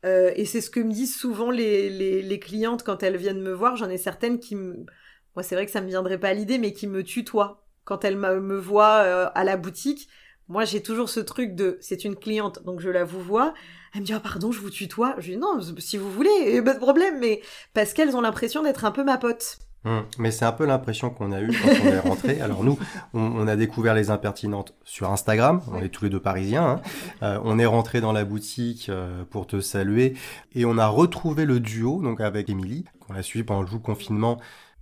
[0.06, 3.42] Euh, et c'est ce que me disent souvent les, les, les, clientes quand elles viennent
[3.42, 3.74] me voir.
[3.74, 4.86] J'en ai certaines qui me...
[5.34, 8.04] Moi c'est vrai que ça me viendrait pas à l'idée mais qui me tutoient quand
[8.04, 10.08] elles me voient euh, à la boutique.
[10.46, 13.54] Moi j'ai toujours ce truc de c'est une cliente donc je la vous vois
[13.94, 15.14] elle me dit, ah, pardon, je vous tutoie.
[15.18, 17.40] Je lui dis, non, si vous voulez, pas de problème, mais
[17.74, 19.58] parce qu'elles ont l'impression d'être un peu ma pote.
[19.84, 22.40] Hum, mais c'est un peu l'impression qu'on a eue quand on est rentré.
[22.42, 22.78] Alors nous,
[23.14, 25.62] on, a découvert les impertinentes sur Instagram.
[25.72, 26.66] On est tous les deux parisiens.
[26.66, 26.80] Hein.
[27.22, 30.14] Euh, on est rentré dans la boutique euh, pour te saluer
[30.52, 32.86] et on a retrouvé le duo donc avec Émilie.
[33.08, 34.38] On l'a suivi pendant le jour confinement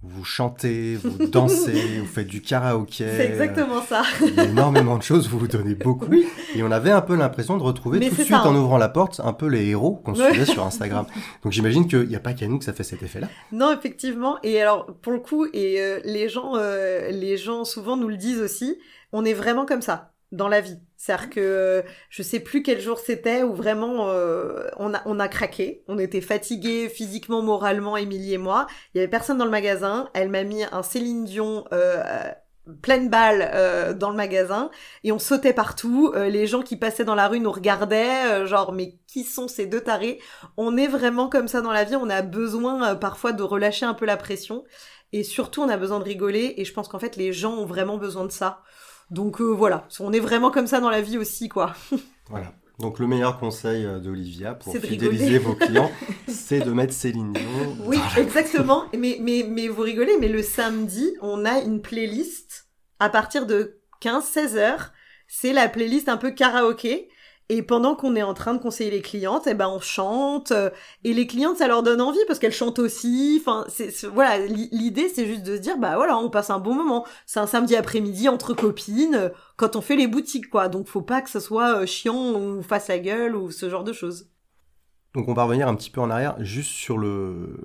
[0.08, 3.04] vous chantez, vous dansez, vous faites du karaoké.
[3.16, 4.02] C'est exactement ça.
[4.20, 6.14] Il y a énormément de choses, vous vous donnez beaucoup.
[6.54, 8.56] Et on avait un peu l'impression de retrouver tout de suite en hein.
[8.56, 11.06] ouvrant la porte un peu les héros qu'on suivait sur Instagram.
[11.42, 13.28] Donc j'imagine qu'il n'y a pas qu'à nous que ça fait cet effet-là.
[13.52, 14.38] Non, effectivement.
[14.42, 18.16] Et alors, pour le coup, et euh, les gens, euh, les gens souvent nous le
[18.16, 18.78] disent aussi,
[19.12, 20.78] on est vraiment comme ça dans la vie.
[20.96, 25.28] C'est-à-dire que je sais plus quel jour c'était où vraiment euh, on, a, on a
[25.28, 25.84] craqué.
[25.88, 28.66] On était fatigués physiquement, moralement, Émilie et moi.
[28.94, 30.08] Il y avait personne dans le magasin.
[30.14, 32.02] Elle m'a mis un Céline Dion euh,
[32.82, 34.70] pleine balle euh, dans le magasin
[35.04, 36.12] et on sautait partout.
[36.14, 39.48] Euh, les gens qui passaient dans la rue nous regardaient, euh, genre mais qui sont
[39.48, 40.20] ces deux tarés?
[40.56, 41.96] On est vraiment comme ça dans la vie.
[41.96, 44.64] On a besoin parfois de relâcher un peu la pression
[45.12, 46.54] et surtout on a besoin de rigoler.
[46.56, 48.62] Et je pense qu'en fait les gens ont vraiment besoin de ça.
[49.10, 51.74] Donc euh, voilà, on est vraiment comme ça dans la vie aussi, quoi.
[52.28, 52.52] voilà.
[52.78, 55.90] Donc le meilleur conseil euh, d'Olivia pour fidéliser vos clients,
[56.28, 57.76] c'est de mettre Céline Dion.
[57.84, 58.84] Oui, exactement.
[58.96, 63.80] Mais, mais, mais vous rigolez, mais le samedi, on a une playlist à partir de
[64.02, 64.92] 15-16 heures.
[65.28, 67.08] C'est la playlist un peu karaoké.
[67.48, 70.70] Et pendant qu'on est en train de conseiller les clientes, eh ben on chante euh,
[71.04, 73.38] et les clientes ça leur donne envie parce qu'elles chantent aussi.
[73.40, 76.74] Enfin, c'est voilà, l'idée c'est juste de se dire bah voilà, on passe un bon
[76.74, 77.06] moment.
[77.24, 80.68] C'est un samedi après-midi entre copines euh, quand on fait les boutiques quoi.
[80.68, 83.84] Donc faut pas que ce soit euh, chiant ou fasse la gueule ou ce genre
[83.84, 84.28] de choses.
[85.16, 87.56] Donc on va revenir un petit peu en arrière, juste sur le,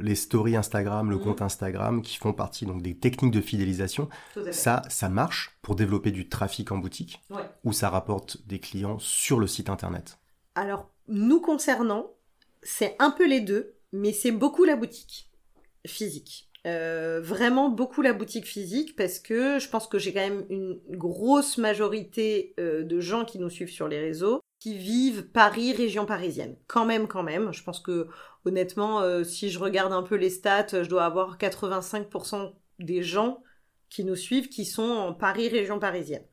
[0.00, 1.22] les stories Instagram, le mhm.
[1.22, 4.08] compte Instagram, qui font partie donc des techniques de fidélisation.
[4.52, 7.20] Ça, ça marche pour développer du trafic en boutique,
[7.64, 10.18] ou ça rapporte des clients sur le site internet?
[10.54, 12.12] Alors nous concernant,
[12.62, 15.30] c'est un peu les deux, mais c'est beaucoup la boutique
[15.84, 16.48] physique.
[16.66, 20.80] Euh, vraiment beaucoup la boutique physique parce que je pense que j'ai quand même une
[20.92, 24.40] grosse majorité euh, de gens qui nous suivent sur les réseaux
[24.72, 26.56] vivent Paris, région parisienne.
[26.66, 27.52] Quand même, quand même.
[27.52, 28.08] Je pense que
[28.46, 33.42] honnêtement, euh, si je regarde un peu les stats, je dois avoir 85% des gens
[33.90, 36.24] qui nous suivent qui sont en Paris, région parisienne.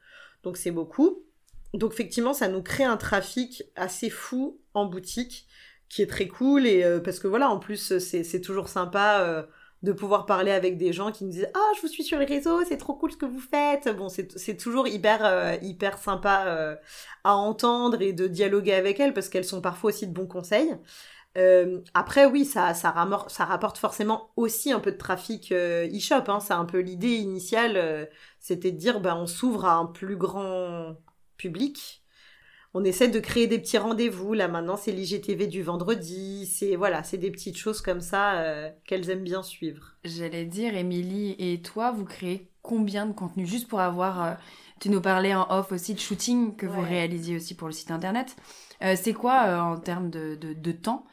[0.44, 1.26] Donc c'est beaucoup.
[1.74, 5.48] Donc effectivement, ça nous crée un trafic assez fou en boutique
[5.90, 9.22] qui est très cool et euh, parce que voilà, en plus c'est toujours sympa.
[9.22, 9.44] Euh,
[9.84, 12.26] de pouvoir parler avec des gens qui nous disent ah je vous suis sur les
[12.26, 13.90] réseaux c'est trop cool ce que vous faites.
[13.96, 16.76] Bon c'est toujours hyper euh, hyper sympa euh,
[17.24, 20.76] à entendre et de dialoguer avec elles parce qu'elles sont parfois aussi de bons conseils.
[21.38, 22.94] Euh, après oui ça ça,
[23.28, 28.10] ça rapporte forcément aussi un peu de trafic e-shop hein, c'est un peu l'idée initiale
[28.40, 30.98] c'était de dire ben on s'ouvre à un plus grand
[31.38, 32.01] public
[32.74, 34.34] on essaie de créer des petits rendez-vous.
[34.34, 36.46] Là maintenant, c'est l'IGTV du vendredi.
[36.46, 39.96] C'est voilà, c'est des petites choses comme ça euh, qu'elles aiment bien suivre.
[40.04, 43.46] J'allais dire, Émilie et toi, vous créez combien de contenu?
[43.46, 44.24] Juste pour avoir.
[44.24, 44.34] Euh,
[44.80, 47.92] tu nous parlais en off aussi de shooting que vous réalisiez aussi pour le site
[47.92, 48.36] internet.
[48.82, 51.06] Euh, c'est quoi en termes de, de, temps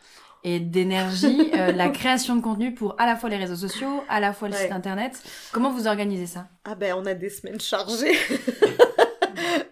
[0.43, 4.33] et d'énergie la création de contenu pour à la fois les réseaux sociaux, à la
[4.33, 5.23] fois le site internet?
[5.53, 6.49] Comment vous organisez ça?
[6.65, 8.17] Ah ben on a des semaines chargées.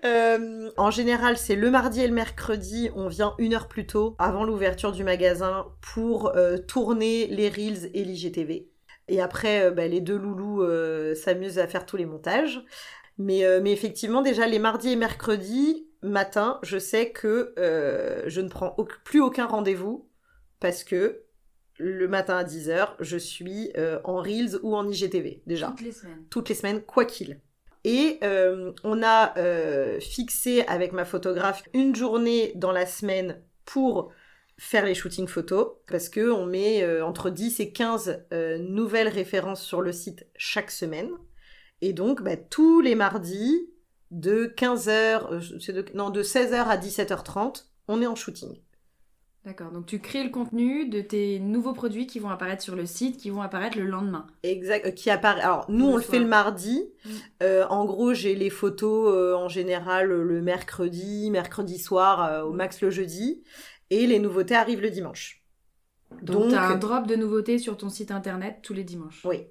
[0.04, 2.90] Euh, en général, c'est le mardi et le mercredi.
[2.94, 7.90] On vient une heure plus tôt, avant l'ouverture du magasin, pour euh, tourner les Reels
[7.94, 8.68] et l'IGTV.
[9.08, 10.64] Et après, euh, bah, les deux loulous
[11.14, 12.62] s'amusent à faire tous les montages.
[13.18, 18.76] Mais, mais effectivement, déjà, les mardis et mercredis matin, je sais que je ne prends
[19.04, 20.06] plus aucun rendez-vous
[20.60, 21.22] parce que
[21.78, 23.72] le matin à 10h, je suis
[24.04, 25.68] en Reels ou en IGTV, déjà.
[25.68, 26.24] Toutes les semaines.
[26.28, 27.40] Toutes les semaines, quoi qu'il.
[27.87, 34.11] Et euh, on a euh, fixé avec ma photographe une journée dans la semaine pour
[34.59, 38.27] faire les shootings photos parce que on met euh, entre 10 et 15
[38.59, 41.11] nouvelles références sur le site chaque semaine.
[41.81, 43.70] Et donc bah, tous les mardis
[44.11, 48.65] de 15h non de 16h à 17h30, on est en shooting.
[49.46, 52.85] D'accord, donc tu crées le contenu de tes nouveaux produits qui vont apparaître sur le
[52.85, 54.26] site, qui vont apparaître le lendemain.
[54.42, 55.40] Exact, euh, qui apparaît.
[55.40, 56.82] Alors nous, on le fait le mardi.
[57.04, 57.11] Mm.
[57.44, 62.56] Euh, en gros, j'ai les photos euh, en général le mercredi, mercredi soir, au mm.
[62.56, 63.44] max le jeudi,
[63.90, 65.44] et les nouveautés arrivent le dimanche.
[66.22, 69.24] Donc, tu as un drop de nouveautés sur ton site internet tous les dimanches.
[69.24, 69.46] Oui.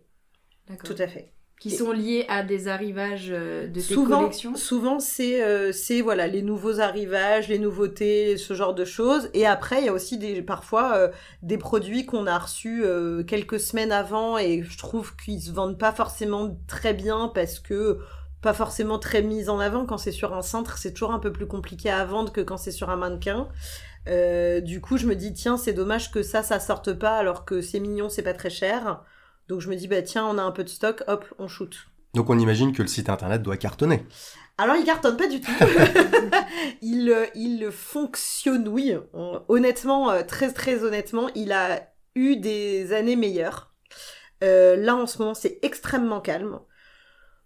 [0.68, 0.94] D'accord.
[0.94, 5.00] Tout à fait qui sont liés à des arrivages euh, de tes souvent, collections Souvent,
[5.00, 9.30] c'est euh, c'est voilà les nouveaux arrivages, les nouveautés, ce genre de choses.
[9.34, 11.08] Et après, il y a aussi des parfois euh,
[11.42, 12.84] des produits qu'on a reçus
[13.28, 18.00] quelques semaines avant et je trouve qu'ils se vendent pas forcément très bien parce que
[18.42, 19.86] pas forcément très mis en avant.
[19.86, 22.58] Quand c'est sur un cintre, c'est toujours un peu plus compliqué à vendre que quand
[22.58, 23.48] c'est sur un mannequin.
[24.62, 27.62] du coup, je me dis tiens, c'est dommage que ça, ça sorte pas alors que
[27.62, 29.02] c'est mignon, c'est pas très cher.
[29.48, 31.88] Donc je me dis, bah tiens, on a un peu de stock, hop, on shoot.
[32.14, 34.06] Donc on imagine que le site internet doit cartonner.
[34.58, 35.52] Alors il cartonne pas du tout.
[36.82, 38.96] il, euh, il fonctionne, oui.
[39.48, 43.74] Honnêtement, euh, très très honnêtement, il a eu des années meilleures.
[44.44, 46.60] Euh, là en ce moment, c'est extrêmement calme.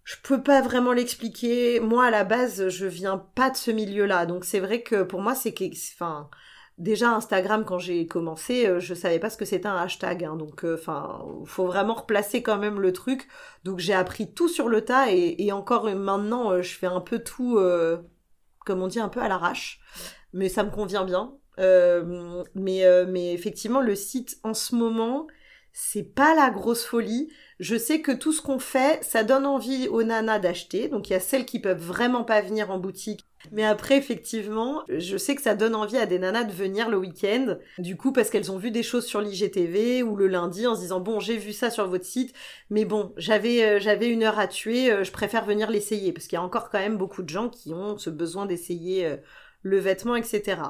[0.04, 1.80] Je peux pas vraiment l'expliquer.
[1.80, 5.20] Moi, à la base, je viens pas de ce milieu-là, donc c'est vrai que pour
[5.20, 6.30] moi, c'est que, enfin,
[6.80, 10.36] déjà Instagram quand j'ai commencé euh, je savais pas ce que c'était un hashtag hein,
[10.36, 13.28] donc euh, enfin faut vraiment replacer quand même le truc
[13.64, 17.18] donc j'ai appris tout sur le tas et, encore maintenant euh, je fais un peu
[17.20, 17.58] tout
[18.66, 19.80] comme on dit un peu à l'arrache
[20.32, 21.34] mais ça me convient bien
[22.54, 25.26] mais mais effectivement le site en ce moment
[25.72, 29.86] c'est pas la grosse folie je sais que tout ce qu'on fait, ça donne envie
[29.88, 30.88] aux nanas d'acheter.
[30.88, 33.20] Donc il y a celles qui peuvent vraiment pas venir en boutique.
[33.52, 36.98] Mais après, effectivement, je sais que ça donne envie à des nanas de venir le
[36.98, 37.56] week-end.
[37.78, 40.80] Du coup, parce qu'elles ont vu des choses sur l'IGTV ou le lundi en se
[40.80, 42.34] disant bon, j'ai vu ça sur votre site,
[42.68, 46.26] mais bon, j'avais euh, j'avais une heure à tuer, euh, je préfère venir l'essayer parce
[46.26, 49.16] qu'il y a encore quand même beaucoup de gens qui ont ce besoin d'essayer euh,
[49.62, 50.60] le vêtement, etc.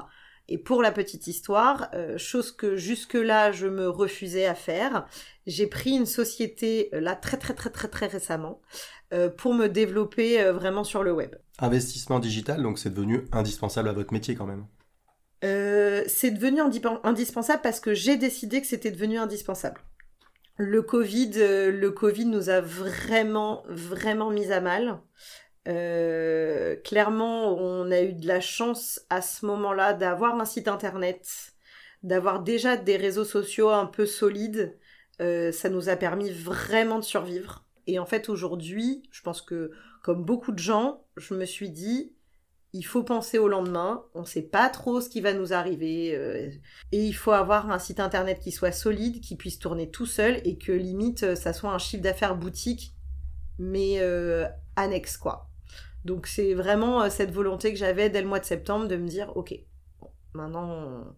[0.47, 5.05] Et pour la petite histoire, chose que jusque-là je me refusais à faire,
[5.47, 8.59] j'ai pris une société là très très très très très récemment
[9.37, 11.35] pour me développer vraiment sur le web.
[11.61, 14.65] Investissement digital, donc c'est devenu indispensable à votre métier quand même.
[15.41, 16.61] c'est devenu
[17.03, 19.81] indispensable parce que j'ai décidé que c'était devenu indispensable.
[20.57, 24.99] Le Covid, le Covid nous a vraiment vraiment mis à mal.
[25.67, 31.53] Euh, clairement, on a eu de la chance à ce moment-là d'avoir un site internet,
[32.03, 34.77] d'avoir déjà des réseaux sociaux un peu solides.
[35.21, 37.65] Euh, ça nous a permis vraiment de survivre.
[37.87, 39.71] Et en fait, aujourd'hui, je pense que,
[40.01, 42.13] comme beaucoup de gens, je me suis dit,
[42.73, 44.03] il faut penser au lendemain.
[44.13, 46.15] On ne sait pas trop ce qui va nous arriver.
[46.15, 46.49] Euh,
[46.91, 50.41] et il faut avoir un site internet qui soit solide, qui puisse tourner tout seul
[50.45, 52.93] et que limite, ça soit un chiffre d'affaires boutique,
[53.59, 53.99] mais
[54.75, 55.51] annexe, quoi.
[56.05, 59.07] Donc c'est vraiment euh, cette volonté que j'avais dès le mois de septembre de me
[59.07, 59.53] dire ok,
[60.33, 61.15] maintenant, on...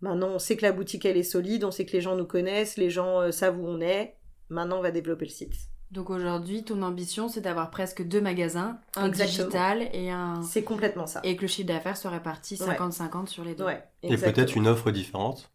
[0.00, 2.26] maintenant on sait que la boutique elle est solide, on sait que les gens nous
[2.26, 4.16] connaissent, les gens euh, savent où on est.
[4.48, 5.54] Maintenant on va développer le site.
[5.96, 10.42] Donc aujourd'hui, ton ambition, c'est d'avoir presque deux magasins, un digital et un.
[10.42, 11.20] C'est complètement ça.
[11.24, 13.64] Et que le chiffre d'affaires soit réparti 50-50 sur les deux.
[14.02, 15.50] et peut-être une offre différente.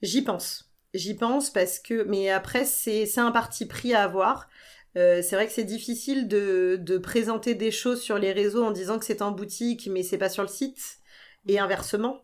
[0.00, 0.72] J'y pense.
[0.94, 2.04] J'y pense parce que.
[2.04, 4.48] Mais après, c'est un parti pris à avoir.
[4.96, 8.70] Euh, c'est vrai que c'est difficile de, de, présenter des choses sur les réseaux en
[8.70, 11.00] disant que c'est en boutique, mais c'est pas sur le site,
[11.46, 12.22] et inversement.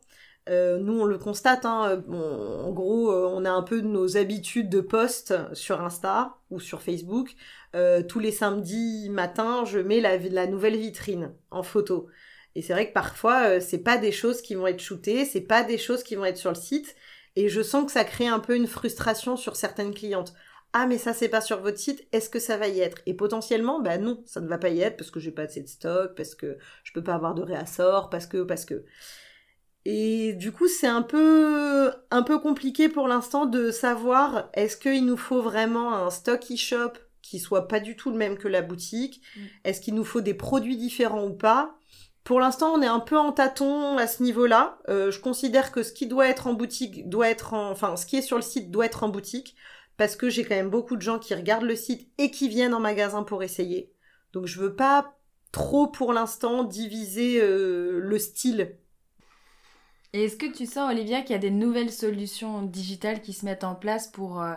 [0.48, 1.64] Euh, nous, on le constate.
[1.64, 6.60] Hein, en gros, euh, on a un peu nos habitudes de post sur Insta ou
[6.60, 7.34] sur Facebook.
[7.74, 12.08] Euh, tous les samedis matins, je mets la, la nouvelle vitrine en photo.
[12.54, 15.62] Et c'est vrai que parfois, c'est pas des choses qui vont être shootées, c'est pas
[15.62, 16.96] des choses qui vont être sur le site.
[17.36, 20.34] Et je sens que ça crée un peu une frustration sur certaines clientes
[20.72, 22.98] ah mais ça c'est pas sur votre site, est-ce que ça va y être?
[23.06, 25.62] Et potentiellement, bah non, ça ne va pas y être parce que j'ai pas assez
[25.62, 28.84] de stock, parce que je peux pas avoir de réassort, parce que, parce que.
[29.84, 35.06] Et du coup, c'est un peu, un peu compliqué pour l'instant de savoir est-ce qu'il
[35.06, 36.92] nous faut vraiment un stock e-shop
[37.28, 39.40] qui soit pas du tout le même que la boutique mm.
[39.64, 41.78] Est-ce qu'il nous faut des produits différents ou pas?
[42.24, 44.78] Pour l'instant, on est un peu en tâton à ce niveau-là.
[44.88, 48.04] Euh, je considère que ce qui doit être en boutique doit être en, enfin, ce
[48.04, 49.56] qui est sur le site doit être en boutique
[49.96, 52.74] parce que j'ai quand même beaucoup de gens qui regardent le site et qui viennent
[52.74, 53.92] en magasin pour essayer.
[54.32, 55.16] Donc je veux pas
[55.52, 58.76] trop pour l'instant diviser euh, le style.
[60.12, 63.44] Et est-ce que tu sens, Olivia, qu'il y a des nouvelles solutions digitales qui se
[63.44, 64.54] mettent en place pour euh,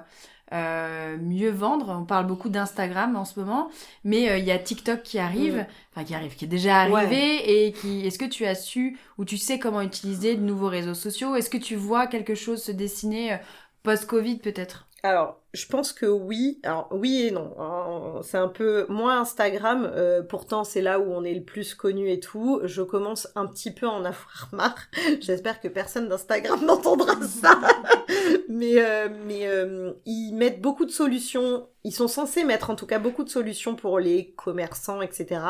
[0.54, 3.70] euh, mieux vendre On parle beaucoup d'Instagram en ce moment,
[4.04, 7.72] mais il y a TikTok qui arrive, enfin qui arrive, qui est déjà arrivé, et
[7.72, 8.06] qui.
[8.06, 11.36] Est-ce que tu as su ou tu sais comment utiliser de nouveaux réseaux sociaux?
[11.36, 13.38] Est-ce que tu vois quelque chose se dessiner
[13.84, 14.88] post-Covid peut-être?
[15.04, 16.60] Alors, je pense que oui.
[16.64, 18.22] Alors, oui et non.
[18.22, 19.90] C'est un peu moins Instagram.
[19.96, 22.62] Euh, pourtant, c'est là où on est le plus connu et tout.
[22.64, 24.78] Je commence un petit peu à en avoir marre.
[25.20, 27.60] J'espère que personne d'Instagram n'entendra ça.
[28.50, 31.68] mais euh, euh, ils mettent beaucoup de solutions.
[31.84, 35.42] Ils sont censés mettre en tout cas beaucoup de solutions pour les commerçants, etc.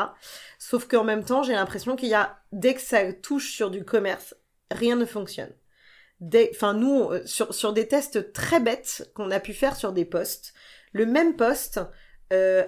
[0.58, 3.84] Sauf qu'en même temps, j'ai l'impression qu'il y a, dès que ça touche sur du
[3.84, 4.34] commerce,
[4.70, 5.52] rien ne fonctionne.
[6.50, 10.54] enfin nous, sur, sur des tests très bêtes qu'on a pu faire sur des posts,
[10.92, 11.80] le même post,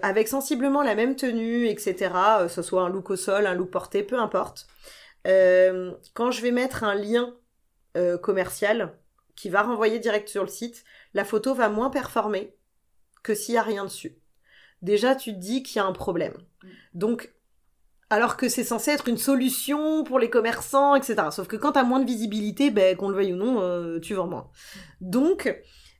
[0.02, 2.10] avec sensiblement la même tenue, etc.,
[2.50, 4.66] ce soit un look au sol, un look porté, peu importe,
[5.24, 7.34] quand je vais mettre un lien
[8.20, 8.92] commercial
[9.36, 12.56] qui va renvoyer direct sur le site, la photo va moins performer
[13.22, 14.18] que s'il n'y a rien dessus.
[14.82, 16.34] Déjà, tu te dis qu'il y a un problème.
[16.62, 16.68] Mm.
[16.94, 17.34] Donc,
[18.10, 21.16] alors que c'est censé être une solution pour les commerçants, etc.
[21.30, 23.98] Sauf que quand tu as moins de visibilité, ben, qu'on le veuille ou non, euh,
[23.98, 24.50] tu vends moins.
[25.00, 25.52] Donc,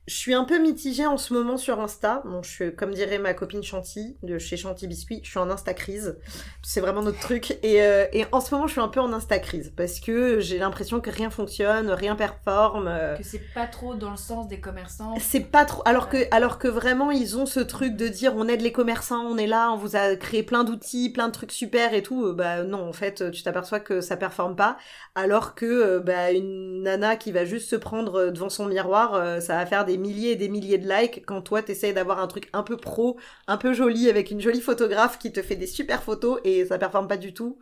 [0.07, 2.21] je suis un peu mitigée en ce moment sur Insta.
[2.25, 5.49] Bon, je suis, comme dirait ma copine Chanty de chez Chanty Biscuit, je suis en
[5.49, 6.17] Insta crise.
[6.61, 7.57] C'est vraiment notre truc.
[7.63, 10.39] Et, euh, et, en ce moment, je suis un peu en Insta crise parce que
[10.39, 12.85] j'ai l'impression que rien fonctionne, rien performe.
[13.17, 15.15] Que c'est pas trop dans le sens des commerçants.
[15.19, 15.81] C'est pas trop.
[15.85, 19.25] Alors que, alors que vraiment, ils ont ce truc de dire on aide les commerçants,
[19.25, 22.33] on est là, on vous a créé plein d'outils, plein de trucs super et tout.
[22.33, 24.77] Bah non, en fait, tu t'aperçois que ça performe pas.
[25.15, 29.39] Alors que euh, bah, une nana qui va juste se prendre devant son miroir, euh,
[29.39, 32.27] ça va faire des milliers et des milliers de likes quand toi t'essayes d'avoir un
[32.27, 35.67] truc un peu pro, un peu joli avec une jolie photographe qui te fait des
[35.67, 37.59] super photos et ça performe pas du tout.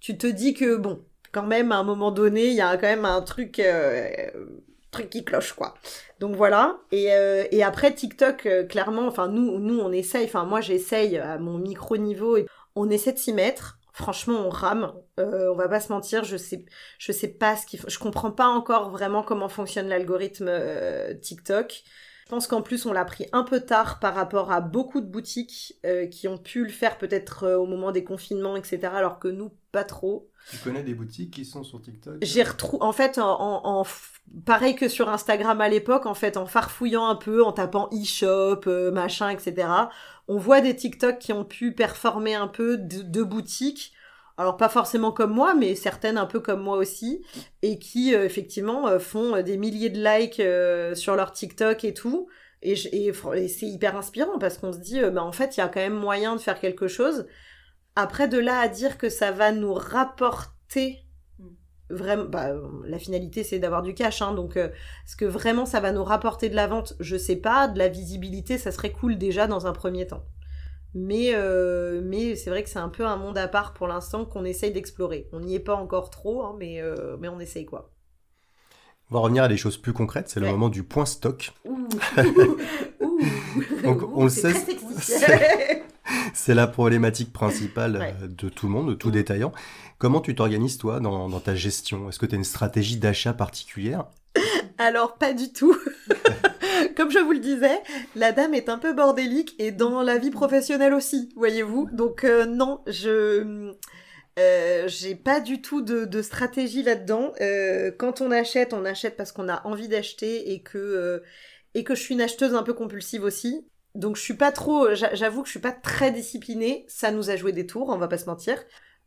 [0.00, 2.86] Tu te dis que bon, quand même à un moment donné, il y a quand
[2.86, 4.08] même un truc euh,
[4.90, 5.74] truc qui cloche quoi.
[6.20, 6.78] Donc voilà.
[6.92, 11.18] Et, euh, et après TikTok, euh, clairement, enfin nous nous on essaye, enfin moi j'essaye
[11.18, 13.77] à mon micro niveau et on essaie de s'y mettre.
[13.98, 14.92] Franchement, on rame.
[15.18, 16.64] Euh, on va pas se mentir, je sais,
[17.00, 17.88] je sais pas ce qu'il faut.
[17.88, 21.82] Je comprends pas encore vraiment comment fonctionne l'algorithme euh, TikTok.
[22.24, 25.06] Je pense qu'en plus on l'a pris un peu tard par rapport à beaucoup de
[25.06, 28.80] boutiques euh, qui ont pu le faire peut-être au moment des confinements, etc.
[28.94, 30.30] Alors que nous, pas trop.
[30.48, 32.18] Tu connais des boutiques qui sont sur TikTok?
[32.22, 33.84] J'ai retrouvé, en fait, en, en,
[34.46, 38.60] pareil que sur Instagram à l'époque, en fait, en farfouillant un peu, en tapant e-shop,
[38.92, 39.66] machin, etc
[40.28, 43.92] on voit des TikTok qui ont pu performer un peu de, boutiques.
[44.36, 47.24] Alors pas forcément comme moi, mais certaines un peu comme moi aussi,
[47.62, 51.94] et qui euh, effectivement euh, font des milliers de likes euh, sur leur TikTok et
[51.94, 52.28] tout.
[52.62, 55.80] Et, c'est hyper inspirant parce qu'on se dit, bah, en fait, il y a quand
[55.80, 57.26] même moyen de faire quelque chose.
[57.96, 61.04] Après, de là à dire que ça va nous rapporter
[61.90, 62.50] vraiment bah,
[62.84, 64.68] la finalité c'est d'avoir du cash hein, donc euh,
[65.06, 66.94] est-ce que vraiment ça va nous rapporter de la vente?
[67.00, 70.24] Je sais pas de la visibilité ça serait cool déjà dans un premier temps.
[70.94, 74.24] Mais euh, mais c'est vrai que c'est un peu un monde à part pour l'instant
[74.24, 75.28] qu'on essaye d'explorer.
[75.32, 77.92] On n'y est pas encore trop hein, mais euh, mais on essaye quoi.
[79.10, 81.52] On va revenir à des choses plus concrètes c'est le moment du point stock.
[83.84, 84.52] Donc on le sait
[86.34, 89.52] c'est la problématique principale de tout le monde de tout détaillant
[89.98, 92.08] Comment tu t'organises, toi, dans, ta gestion?
[92.08, 94.04] Est-ce que tu as une stratégie d'achat particulière?
[94.78, 95.76] Alors, pas du tout.
[96.96, 97.82] Comme je vous le disais,
[98.14, 101.88] la dame est un peu bordélique et dans la vie professionnelle aussi, voyez-vous.
[101.92, 103.74] Donc, euh, non, je...
[104.38, 107.32] Euh, j'ai pas du tout de, stratégie là-dedans.
[107.40, 111.24] Euh, quand on achète, on achète parce qu'on a envie d'acheter et que
[111.74, 113.66] et que je suis une acheteuse un peu compulsive aussi.
[113.94, 116.84] Donc je suis pas trop, j'avoue que je suis pas très disciplinée.
[116.88, 118.58] Ça nous a joué des tours, on va pas se mentir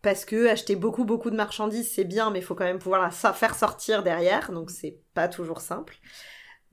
[0.01, 3.01] parce que acheter beaucoup beaucoup de marchandises c'est bien mais il faut quand même pouvoir
[3.01, 5.97] la faire sortir derrière donc c'est pas toujours simple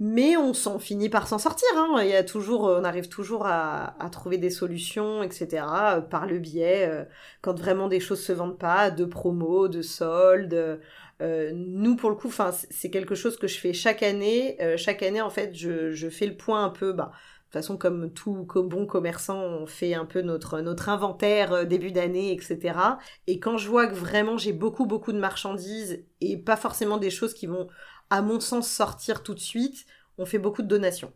[0.01, 1.99] mais on s'en finit par s'en sortir hein.
[2.03, 6.39] il y a toujours on arrive toujours à, trouver des solutions etc euh, par le
[6.39, 7.05] biais euh,
[7.43, 10.81] quand vraiment des choses se vendent pas de promos de soldes
[11.21, 15.03] euh, nous pour le coup enfin c'est quelque chose que je fais chaque année chaque
[15.03, 17.11] année en fait je, je fais le point un peu bah
[17.49, 21.65] de toute façon, comme tout bon commerçant, on fait un peu notre, notre inventaire euh,
[21.65, 22.79] début d'année, etc.
[23.27, 27.09] Et quand je vois que vraiment j'ai beaucoup, beaucoup de marchandises et pas forcément des
[27.09, 27.69] choses qui vont,
[28.11, 29.87] à mon sens, sortir tout de suite,
[30.19, 31.11] on fait beaucoup de donations.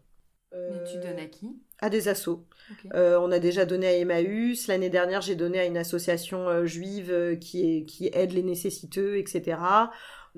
[0.55, 1.51] Et tu donnes à qui?
[1.81, 2.47] À des assos.
[2.95, 4.68] Euh, on a déjà donné à Emmaüs.
[4.68, 9.59] L'année dernière, j'ai donné à une association euh, juive qui, qui aide les nécessiteux, etc.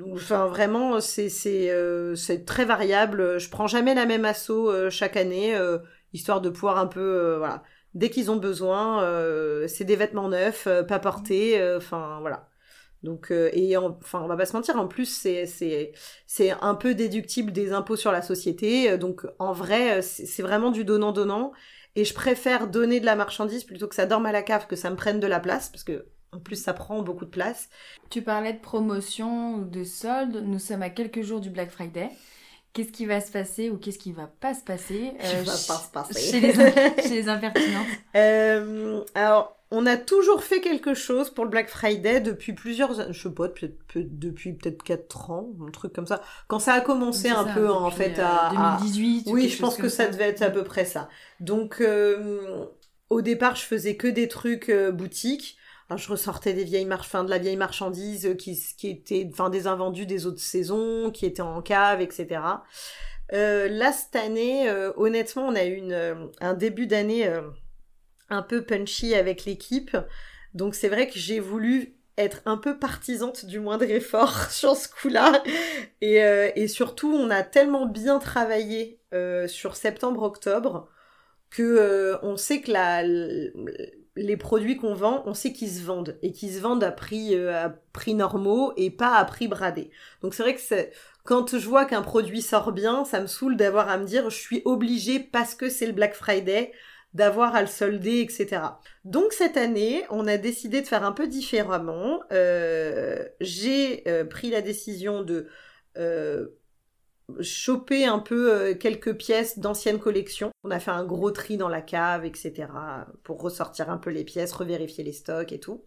[0.03, 3.39] Enfin, vraiment, c'est c'est euh, très variable.
[3.39, 5.79] Je prends jamais la même asso euh, chaque année, euh,
[6.13, 7.63] histoire de pouvoir un peu, voilà.
[7.95, 9.07] Dès qu'ils ont besoin,
[9.69, 12.49] c'est des vêtements neufs, pas portés, enfin voilà.
[13.05, 15.93] Donc et enfin on va pas se mentir, en plus c'est c'est
[16.27, 18.99] c'est un peu déductible des impôts sur la société.
[18.99, 21.53] Donc en vrai, c'est vraiment du donnant donnant.
[21.97, 24.75] Et je préfère donner de la marchandise plutôt que ça dorme à la cave, que
[24.77, 27.69] ça me prenne de la place, parce que en plus, ça prend beaucoup de place.
[28.11, 30.43] Tu parlais de promotion ou de solde.
[30.45, 32.11] Nous sommes à quelques jours du Black Friday.
[32.73, 35.79] Qu'est-ce qui va se passer ou qu'est-ce qui va pas se passer, euh, va pas
[35.79, 36.21] se passer.
[36.21, 36.53] Chez, les,
[37.03, 42.21] chez les impertinentes euh, Alors, on a toujours fait quelque chose pour le Black Friday
[42.21, 46.21] depuis plusieurs, je sais pas, peut-être depuis peut-être 4 ans, un truc comme ça.
[46.49, 49.29] Quand ça a commencé un peu en fait à 2018.
[49.29, 50.09] Oui, je pense que ça.
[50.09, 51.09] devait être à peu près ça.
[51.39, 52.67] Donc euh,
[53.09, 55.59] au départ, je faisais que des trucs boutiques.
[55.97, 59.67] Je ressortais des vieilles marches, fin de la vieille marchandise qui, qui était, enfin des
[59.67, 62.41] invendus des autres saisons, qui étaient en cave, etc.
[63.33, 67.31] Euh, là cette année, euh, honnêtement, on a eu une, un début d'année
[68.31, 69.97] un peu punchy avec l'équipe,
[70.55, 74.89] donc c'est vrai que j'ai voulu être un peu partisante du moindre effort sur ce
[74.89, 75.43] coup-là.
[76.01, 79.01] Et, et, surtout, on a tellement bien travaillé
[79.47, 80.89] sur septembre-octobre
[81.51, 83.03] que on sait que la,
[84.17, 87.35] les produits qu'on vend, on sait qu'ils se vendent et qu'ils se vendent à prix
[87.35, 89.91] euh, à prix normaux et pas à prix bradé.
[90.23, 90.93] Donc c'est vrai que c'est
[91.25, 94.39] quand je vois qu'un produit sort bien, ça me saoule d'avoir à me dire je
[94.39, 96.73] suis obligée parce que c'est le Black Friday
[97.15, 98.63] d'avoir à le solder, etc.
[99.05, 102.21] Donc cette année, on a décidé de faire un peu différemment.
[102.33, 105.49] Euh, j'ai euh, pris la décision de
[107.41, 110.51] choper un peu euh, quelques pièces d'anciennes collections.
[110.63, 112.69] On a fait un gros tri dans la cave, etc.
[113.23, 115.83] pour ressortir un peu les pièces, revérifier les stocks et tout.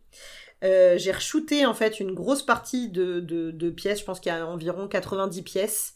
[0.64, 4.36] Euh, j'ai re-shooté en fait une grosse partie de, de, pièces, je pense qu'il y
[4.36, 5.94] a environ 90 pièces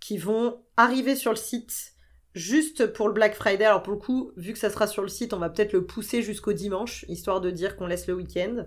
[0.00, 1.94] qui vont arriver sur le site
[2.34, 3.64] juste pour le Black Friday.
[3.64, 5.86] Alors pour le coup, vu que ça sera sur le site, on va peut-être le
[5.86, 8.66] pousser jusqu'au dimanche, histoire de dire qu'on laisse le week-end.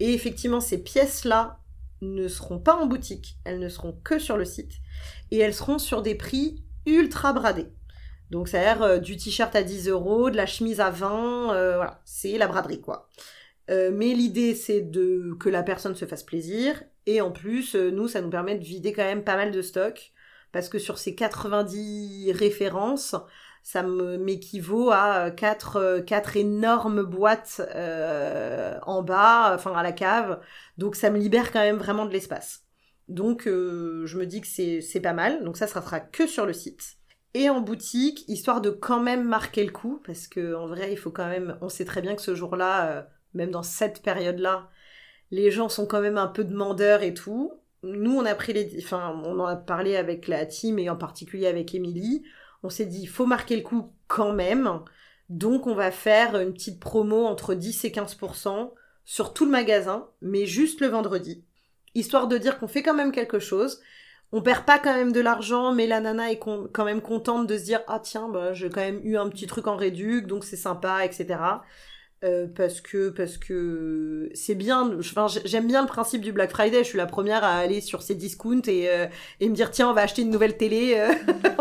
[0.00, 1.60] Et effectivement, ces pièces-là
[2.12, 4.74] ne seront pas en boutique, elles ne seront que sur le site
[5.30, 7.68] et elles seront sur des prix ultra bradés.
[8.30, 11.54] Donc ça a l'air euh, du t-shirt à 10 euros, de la chemise à 20,
[11.54, 13.08] euh, voilà, c'est la braderie quoi.
[13.70, 18.08] Euh, mais l'idée c'est de que la personne se fasse plaisir et en plus nous
[18.08, 20.12] ça nous permet de vider quand même pas mal de stock
[20.52, 23.16] parce que sur ces 90 références
[23.64, 27.60] ça m'équivaut à quatre, quatre énormes boîtes
[28.86, 30.38] en bas, enfin à la cave.
[30.78, 32.64] Donc ça me libère quand même vraiment de l'espace.
[33.08, 35.44] Donc euh, je me dis que c'est pas mal.
[35.44, 36.96] Donc ça, ça sera que sur le site.
[37.34, 40.96] Et en boutique, histoire de quand même marquer le coup, parce que en vrai, il
[40.96, 41.58] faut quand même.
[41.60, 43.02] On sait très bien que ce jour-là, euh,
[43.34, 44.70] même dans cette période-là,
[45.30, 47.52] les gens sont quand même un peu demandeurs et tout.
[47.82, 48.78] Nous, on a pris les.
[48.82, 52.22] Enfin, on en a parlé avec la team et en particulier avec Émilie.
[52.64, 54.80] On s'est dit, il faut marquer le coup quand même.
[55.28, 58.72] Donc, on va faire une petite promo entre 10 et 15%
[59.04, 61.44] sur tout le magasin, mais juste le vendredi
[61.94, 63.80] histoire de dire qu'on fait quand même quelque chose.
[64.32, 67.56] On perd pas quand même de l'argent, mais la nana est quand même contente de
[67.56, 70.44] se dire ah tiens bah j'ai quand même eu un petit truc en réduc donc
[70.44, 71.38] c'est sympa etc.
[72.24, 76.78] Euh, parce que parce que c'est bien enfin, j'aime bien le principe du Black Friday
[76.78, 79.06] je suis la première à aller sur ces discounts et, euh,
[79.40, 81.12] et me dire tiens on va acheter une nouvelle télé euh,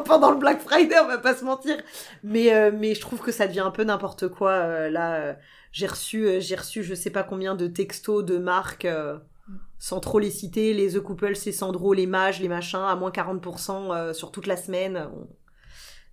[0.05, 1.75] pendant le Black Friday on va pas se mentir
[2.23, 5.35] mais mais je trouve que ça devient un peu n'importe quoi là
[5.73, 8.87] j'ai reçu j'ai reçu je sais pas combien de textos de marques
[9.79, 13.11] sans trop les citer, les The Couple, c'est Sandro, les mages, les machins, à moins
[13.11, 15.09] 40% euh, sur toute la semaine.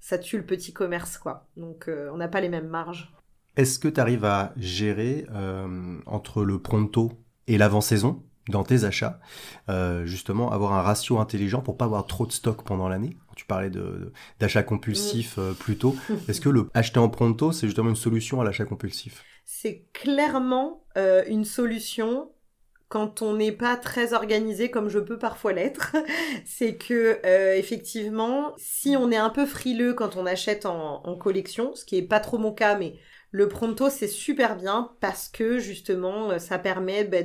[0.01, 1.47] Ça tue le petit commerce, quoi.
[1.57, 3.13] Donc, on n'a pas les mêmes marges.
[3.57, 7.13] Est-ce que tu arrives à gérer euh, entre le pronto
[7.47, 9.21] et l'avant-saison dans tes achats,
[10.05, 13.17] justement avoir un ratio intelligent pour pas avoir trop de stock pendant l'année?
[13.37, 13.71] Tu parlais
[14.41, 15.55] d'achat compulsif mm.
[15.55, 15.95] plus tôt.
[16.29, 19.25] Est-ce que le acheter en pronto, c'est justement une solution à l'achat compulsif?
[19.45, 22.31] C'est clairement une solution
[22.91, 25.97] quand on n'est pas très organisé comme je peux parfois l'être,
[26.45, 31.75] c'est que euh, effectivement, si on est un peu frileux quand on achète en, collection,
[31.77, 32.95] ce qui est pas trop mon cas, mais
[33.31, 37.23] le pronto c'est super bien parce que justement euh, ça permet bah,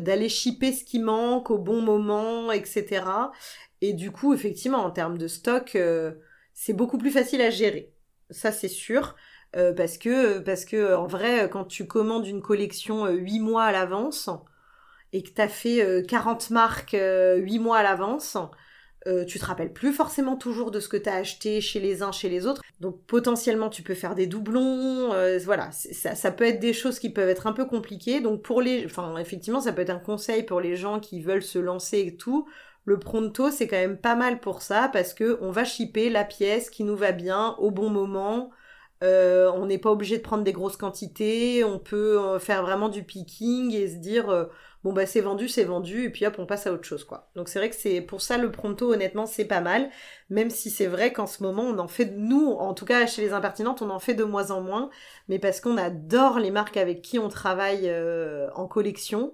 [0.00, 3.04] d'aller shipper ce qui manque au bon moment, etc.
[3.80, 6.12] Et du coup, effectivement, en termes de stock, euh,
[6.54, 7.92] c'est beaucoup plus facile à gérer.
[8.30, 9.16] Ça c'est sûr.
[9.52, 14.30] parce que parce que en vrai quand tu commandes une collection huit mois à l'avance
[15.12, 18.36] et que tu as fait 40 euh, marques 8 euh, mois à l'avance,
[19.06, 22.02] euh, tu te rappelles plus forcément toujours de ce que tu as acheté chez les
[22.02, 22.62] uns, chez les autres.
[22.80, 25.10] Donc potentiellement tu peux faire des doublons,
[25.44, 28.20] voilà, ça, ça, peut être des choses qui peuvent être un peu compliquées.
[28.20, 31.42] Donc pour les, enfin effectivement ça peut être un conseil pour les gens qui veulent
[31.42, 32.48] se lancer et tout.
[32.84, 36.24] Le pronto c'est quand même pas mal pour ça parce que on va shipper la
[36.24, 38.50] pièce qui nous va bien au bon moment.
[39.02, 43.74] On n'est pas obligé de prendre des grosses quantités, on peut faire vraiment du picking
[43.74, 44.48] et se dire
[44.84, 47.30] bon bah c'est vendu, c'est vendu, et puis hop, on passe à autre chose quoi.
[47.36, 49.90] Donc c'est vrai que c'est pour ça le pronto, honnêtement, c'est pas mal,
[50.28, 53.22] même si c'est vrai qu'en ce moment on en fait, nous, en tout cas chez
[53.22, 54.90] les impertinentes, on en fait de moins en moins,
[55.28, 59.32] mais parce qu'on adore les marques avec qui on travaille euh, en collection,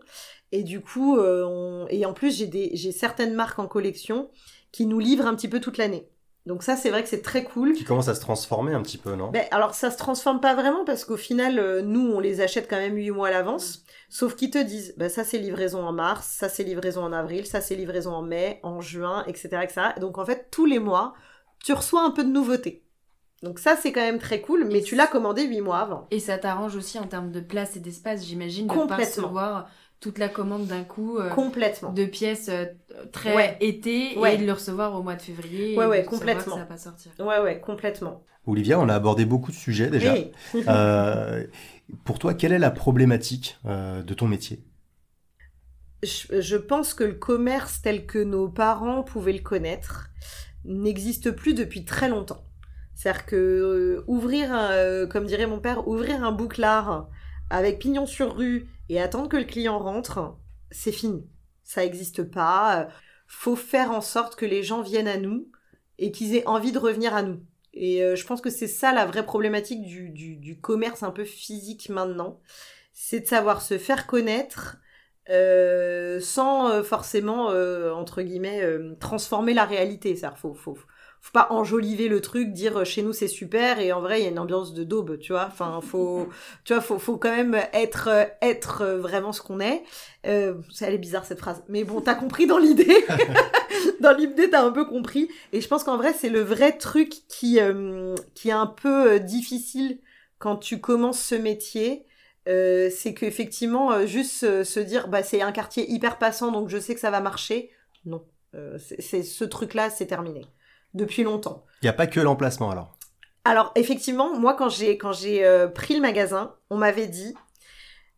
[0.52, 4.30] et du coup, euh, et en plus j'ai des, j'ai certaines marques en collection
[4.72, 6.08] qui nous livrent un petit peu toute l'année.
[6.47, 7.74] Donc ça, c'est vrai que c'est très cool.
[7.74, 9.30] Qui commence à se transformer un petit peu, non?
[9.30, 12.68] Ben, Alors ça se transforme pas vraiment parce qu'au final, euh, nous, on les achète
[12.70, 13.82] quand même 8 mois à l'avance.
[14.09, 17.45] Sauf qu'ils te disent, ben, ça c'est livraison en mars, ça c'est livraison en avril,
[17.45, 19.80] ça c'est livraison en mai, en juin, etc., etc.
[20.01, 21.12] Donc en fait, tous les mois,
[21.62, 22.84] tu reçois un peu de nouveautés.
[23.43, 26.07] Donc ça, c'est quand même très cool, mais Et tu l'as commandé 8 mois avant.
[26.11, 29.05] Et ça t'arrange aussi en termes de place et d'espace, j'imagine, de pas Complètement.
[29.05, 29.68] recevoir
[30.01, 31.92] toute la commande d'un coup euh, Complètement.
[31.92, 32.66] de pièces euh,
[33.12, 33.57] très Ouais.
[33.61, 34.34] été Ouais.
[34.34, 35.76] et de le recevoir au mois de février.
[35.76, 36.44] Ouais, et ouais, de savoir complètement.
[36.44, 37.12] Que ça va pas sortir.
[37.18, 38.22] Ouais, ouais, complètement.
[38.46, 40.14] Olivia, on a abordé beaucoup de sujets déjà.
[40.14, 40.30] Oui.
[40.68, 41.44] Euh,
[42.05, 44.62] pour toi, quelle est la problématique euh, de ton métier?
[46.03, 50.11] Je, je pense que le commerce tel que nos parents pouvaient le connaître
[50.64, 52.44] n'existe plus depuis très longtemps.
[52.94, 57.09] C'est-à-dire que euh, ouvrir, un- euh, comme dirait mon père, ouvrir un bouclard
[57.51, 60.36] avec pignon sur rue et attendre que le client rentre,
[60.70, 61.26] c'est fini.
[61.64, 62.89] Ça n'existe pas.
[63.26, 65.49] Faut faire en sorte que les gens viennent à nous
[65.99, 67.43] et qu'ils aient envie de revenir à nous.
[67.74, 71.24] Et euh, je pense que c'est ça la vraie problématique du, du, commerce un peu
[71.24, 72.41] physique maintenant.
[72.93, 74.78] C'est de savoir se faire connaître,
[75.28, 77.49] euh, sans euh, forcément,
[77.95, 78.62] entre guillemets,
[78.99, 80.16] transformer la réalité.
[80.16, 80.78] C'est-à-dire, faut, faut
[81.32, 84.26] pas enjoliver le truc, dire euh, chez nous c'est super et en vrai il y
[84.26, 85.46] a une ambiance de daube, tu vois.
[85.46, 86.28] Enfin, faut,
[86.64, 89.82] tu vois, faut, faut quand même être, euh, être euh, vraiment ce qu'on est.
[90.26, 93.04] Euh, ça elle est bizarre cette phrase, mais bon, t'as compris dans l'idée.
[94.00, 95.28] dans l'idée, t'as un peu compris.
[95.52, 99.20] Et je pense qu'en vrai, c'est le vrai truc qui, euh, qui est un peu
[99.20, 99.98] difficile
[100.38, 102.04] quand tu commences ce métier.
[102.48, 106.94] Euh, c'est qu'effectivement, juste se dire, bah, c'est un quartier hyper passant, donc je sais
[106.94, 107.70] que ça va marcher.
[108.06, 108.24] Non.
[108.54, 110.46] Euh, c'est c'est- ce truc-là, c'est terminé.
[110.95, 111.64] Depuis longtemps.
[111.82, 112.97] Il n'y a pas que l'emplacement alors.
[113.45, 117.34] Alors, effectivement, moi, quand j'ai quand j'ai euh, pris le magasin, on m'avait dit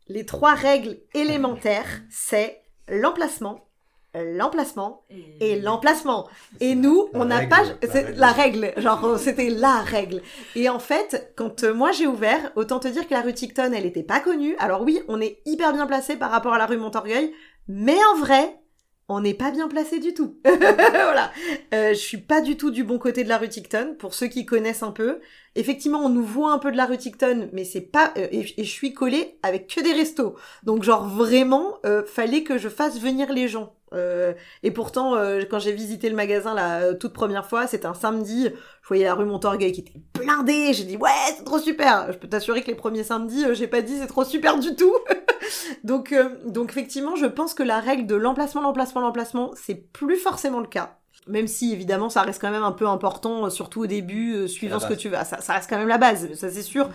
[0.08, 3.68] les trois règles élémentaires, c'est l'emplacement,
[4.14, 5.04] l'emplacement
[5.40, 6.28] et l'emplacement.
[6.58, 8.18] Et nous, on n'a pas la c'est règle.
[8.18, 10.22] la règle, genre c'était la règle.
[10.56, 13.72] Et en fait, quand euh, moi j'ai ouvert, autant te dire que la rue Ticton,
[13.72, 14.56] elle était pas connue.
[14.58, 17.32] Alors oui, on est hyper bien placé par rapport à la rue Montorgueil,
[17.68, 18.59] mais en vrai,
[19.10, 20.36] on n'est pas bien placé du tout.
[20.44, 21.32] voilà.
[21.74, 24.28] Euh, je suis pas du tout du bon côté de la rue Ticton, pour ceux
[24.28, 25.20] qui connaissent un peu.
[25.56, 28.12] Effectivement, on nous voit un peu de la rue Ticton, mais c'est pas...
[28.16, 30.36] euh, et, je suis collée avec que des restos.
[30.62, 33.74] Donc genre vraiment, euh, fallait que je fasse venir les gens.
[33.92, 34.32] Euh,
[34.62, 37.94] et pourtant, euh, quand j'ai visité le magasin la euh, toute première fois, c'était un
[37.94, 38.48] samedi,
[38.82, 42.12] je voyais la rue Montorgueil qui était blindée, j'ai dit ouais, c'est trop super.
[42.12, 44.76] Je peux t'assurer que les premiers samedis, euh, j'ai pas dit c'est trop super du
[44.76, 44.94] tout.
[45.84, 46.14] donc,
[46.46, 50.68] donc effectivement, je pense que la règle de l'emplacement, l'emplacement, l'emplacement, c'est plus forcément le
[50.68, 50.99] cas.
[51.26, 54.48] Même si évidemment ça reste quand même un peu important, euh, surtout au début, euh,
[54.48, 55.16] suivant ce que tu veux.
[55.16, 56.88] Ah, Ça, ça reste quand même la base, ça c'est sûr.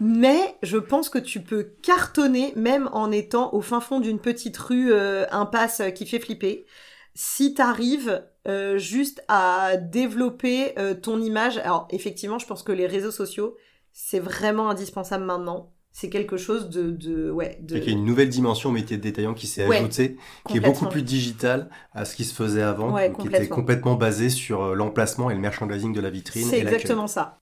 [0.00, 4.56] Mais je pense que tu peux cartonner même en étant au fin fond d'une petite
[4.56, 6.66] rue euh, impasse qui fait flipper.
[7.14, 12.86] Si t'arrives euh, juste à développer euh, ton image, alors effectivement, je pense que les
[12.86, 13.56] réseaux sociaux
[13.92, 15.74] c'est vraiment indispensable maintenant.
[15.92, 17.76] C'est quelque chose de, de ouais, de.
[17.76, 20.16] Il y a une nouvelle dimension au métier de détaillant qui s'est Ouais, ajoutée,
[20.48, 23.96] qui est beaucoup plus digital à ce qui se faisait avant, Ouais, qui était complètement.
[23.96, 26.48] basé sur euh, l'emplacement et le merchandising de la vitrine.
[26.48, 27.38] C'est exactement ça.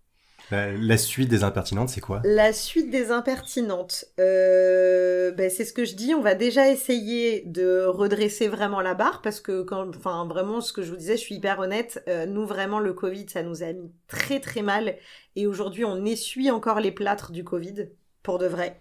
[0.51, 2.23] La, la suite des impertinentes, c'est quoi?
[2.25, 6.15] La suite des impertinentes, euh, ben, c'est ce que je dis.
[6.15, 10.73] On va déjà essayer de redresser vraiment la barre parce que quand, enfin vraiment, ce
[10.73, 12.03] que je vous disais, je suis hyper honnête.
[12.09, 14.97] euh, nous vraiment, le Covid, ça nous a mis très très mal
[15.37, 17.91] et aujourd'hui, on essuie encore les plâtres du Covid
[18.29, 18.79] pour de vrai.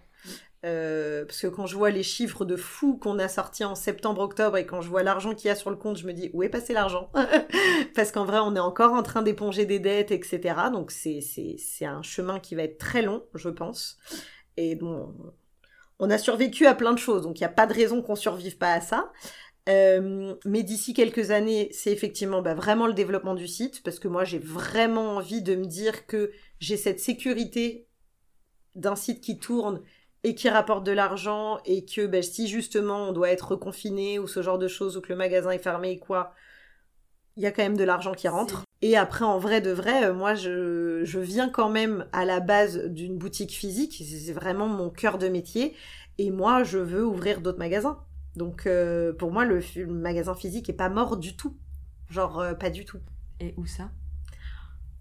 [0.66, 4.58] Euh, parce que quand je vois les chiffres de fou qu'on a sortis en septembre-octobre
[4.58, 6.42] et quand je vois l'argent qu'il y a sur le compte, je me dis où
[6.42, 7.10] est passé l'argent
[7.94, 10.54] Parce qu'en vrai, on est encore en train d'éponger des dettes, etc.
[10.70, 13.96] Donc c'est c'est c'est un chemin qui va être très long, je pense.
[14.58, 15.14] Et bon,
[15.98, 18.16] on a survécu à plein de choses, donc il n'y a pas de raison qu'on
[18.16, 19.10] survive pas à ça.
[19.70, 24.08] Euh, mais d'ici quelques années, c'est effectivement bah, vraiment le développement du site, parce que
[24.08, 27.87] moi j'ai vraiment envie de me dire que j'ai cette sécurité
[28.74, 29.80] d'un site qui tourne
[30.24, 34.26] et qui rapporte de l'argent et que ben, si justement on doit être reconfiné ou
[34.26, 36.34] ce genre de choses ou que le magasin est fermé et quoi,
[37.36, 38.64] il y a quand même de l'argent qui rentre.
[38.82, 42.40] Et après, en vrai de vrai, euh, moi, je, je viens quand même à la
[42.40, 44.02] base d'une boutique physique.
[44.04, 45.76] C'est vraiment mon cœur de métier.
[46.18, 47.98] Et moi, je veux ouvrir d'autres magasins.
[48.34, 51.56] Donc, euh, pour moi, le, magasin physique est pas mort du tout.
[52.10, 52.98] Genre, euh, pas du tout.
[53.40, 53.90] Et où ça?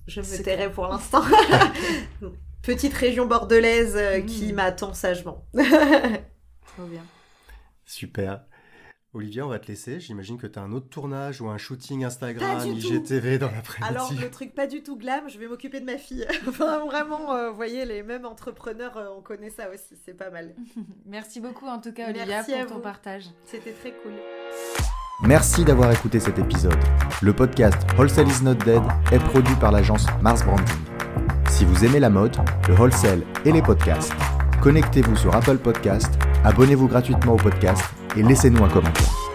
[0.05, 1.23] Je me tairai pour l'instant.
[2.67, 4.55] Petite région bordelaise euh, qui Mm.
[4.57, 5.45] m'attend sagement.
[5.53, 7.01] Trop bien.
[7.85, 8.41] Super.
[9.13, 10.01] Olivia, on va te laisser.
[10.01, 12.67] J'imagine que tu as un autre tournage ou un shooting Instagram.
[12.67, 13.89] IGTV dans l'après-midi.
[13.89, 16.27] Alors, le truc pas du tout glam, je vais m'occuper de ma fille.
[16.47, 20.29] enfin, vraiment, euh, vous voyez, les mêmes entrepreneurs, euh, on connaît ça aussi, c'est pas
[20.29, 20.53] mal.
[21.05, 22.81] Merci beaucoup en tout cas Olivia Merci pour à ton vous.
[22.81, 23.23] partage.
[23.45, 24.11] C'était très cool.
[25.23, 26.75] Merci d'avoir écouté cet épisode.
[27.21, 30.75] Le podcast Wholesale is not dead est produit par l'agence Mars Branding.
[31.57, 32.37] Si vous aimez la mode,
[32.69, 34.13] le wholesale et les podcasts,
[34.61, 37.81] connectez-vous sur Apple Podcast, abonnez-vous gratuitement au podcast
[38.15, 39.26] et laissez-nous un commentaire.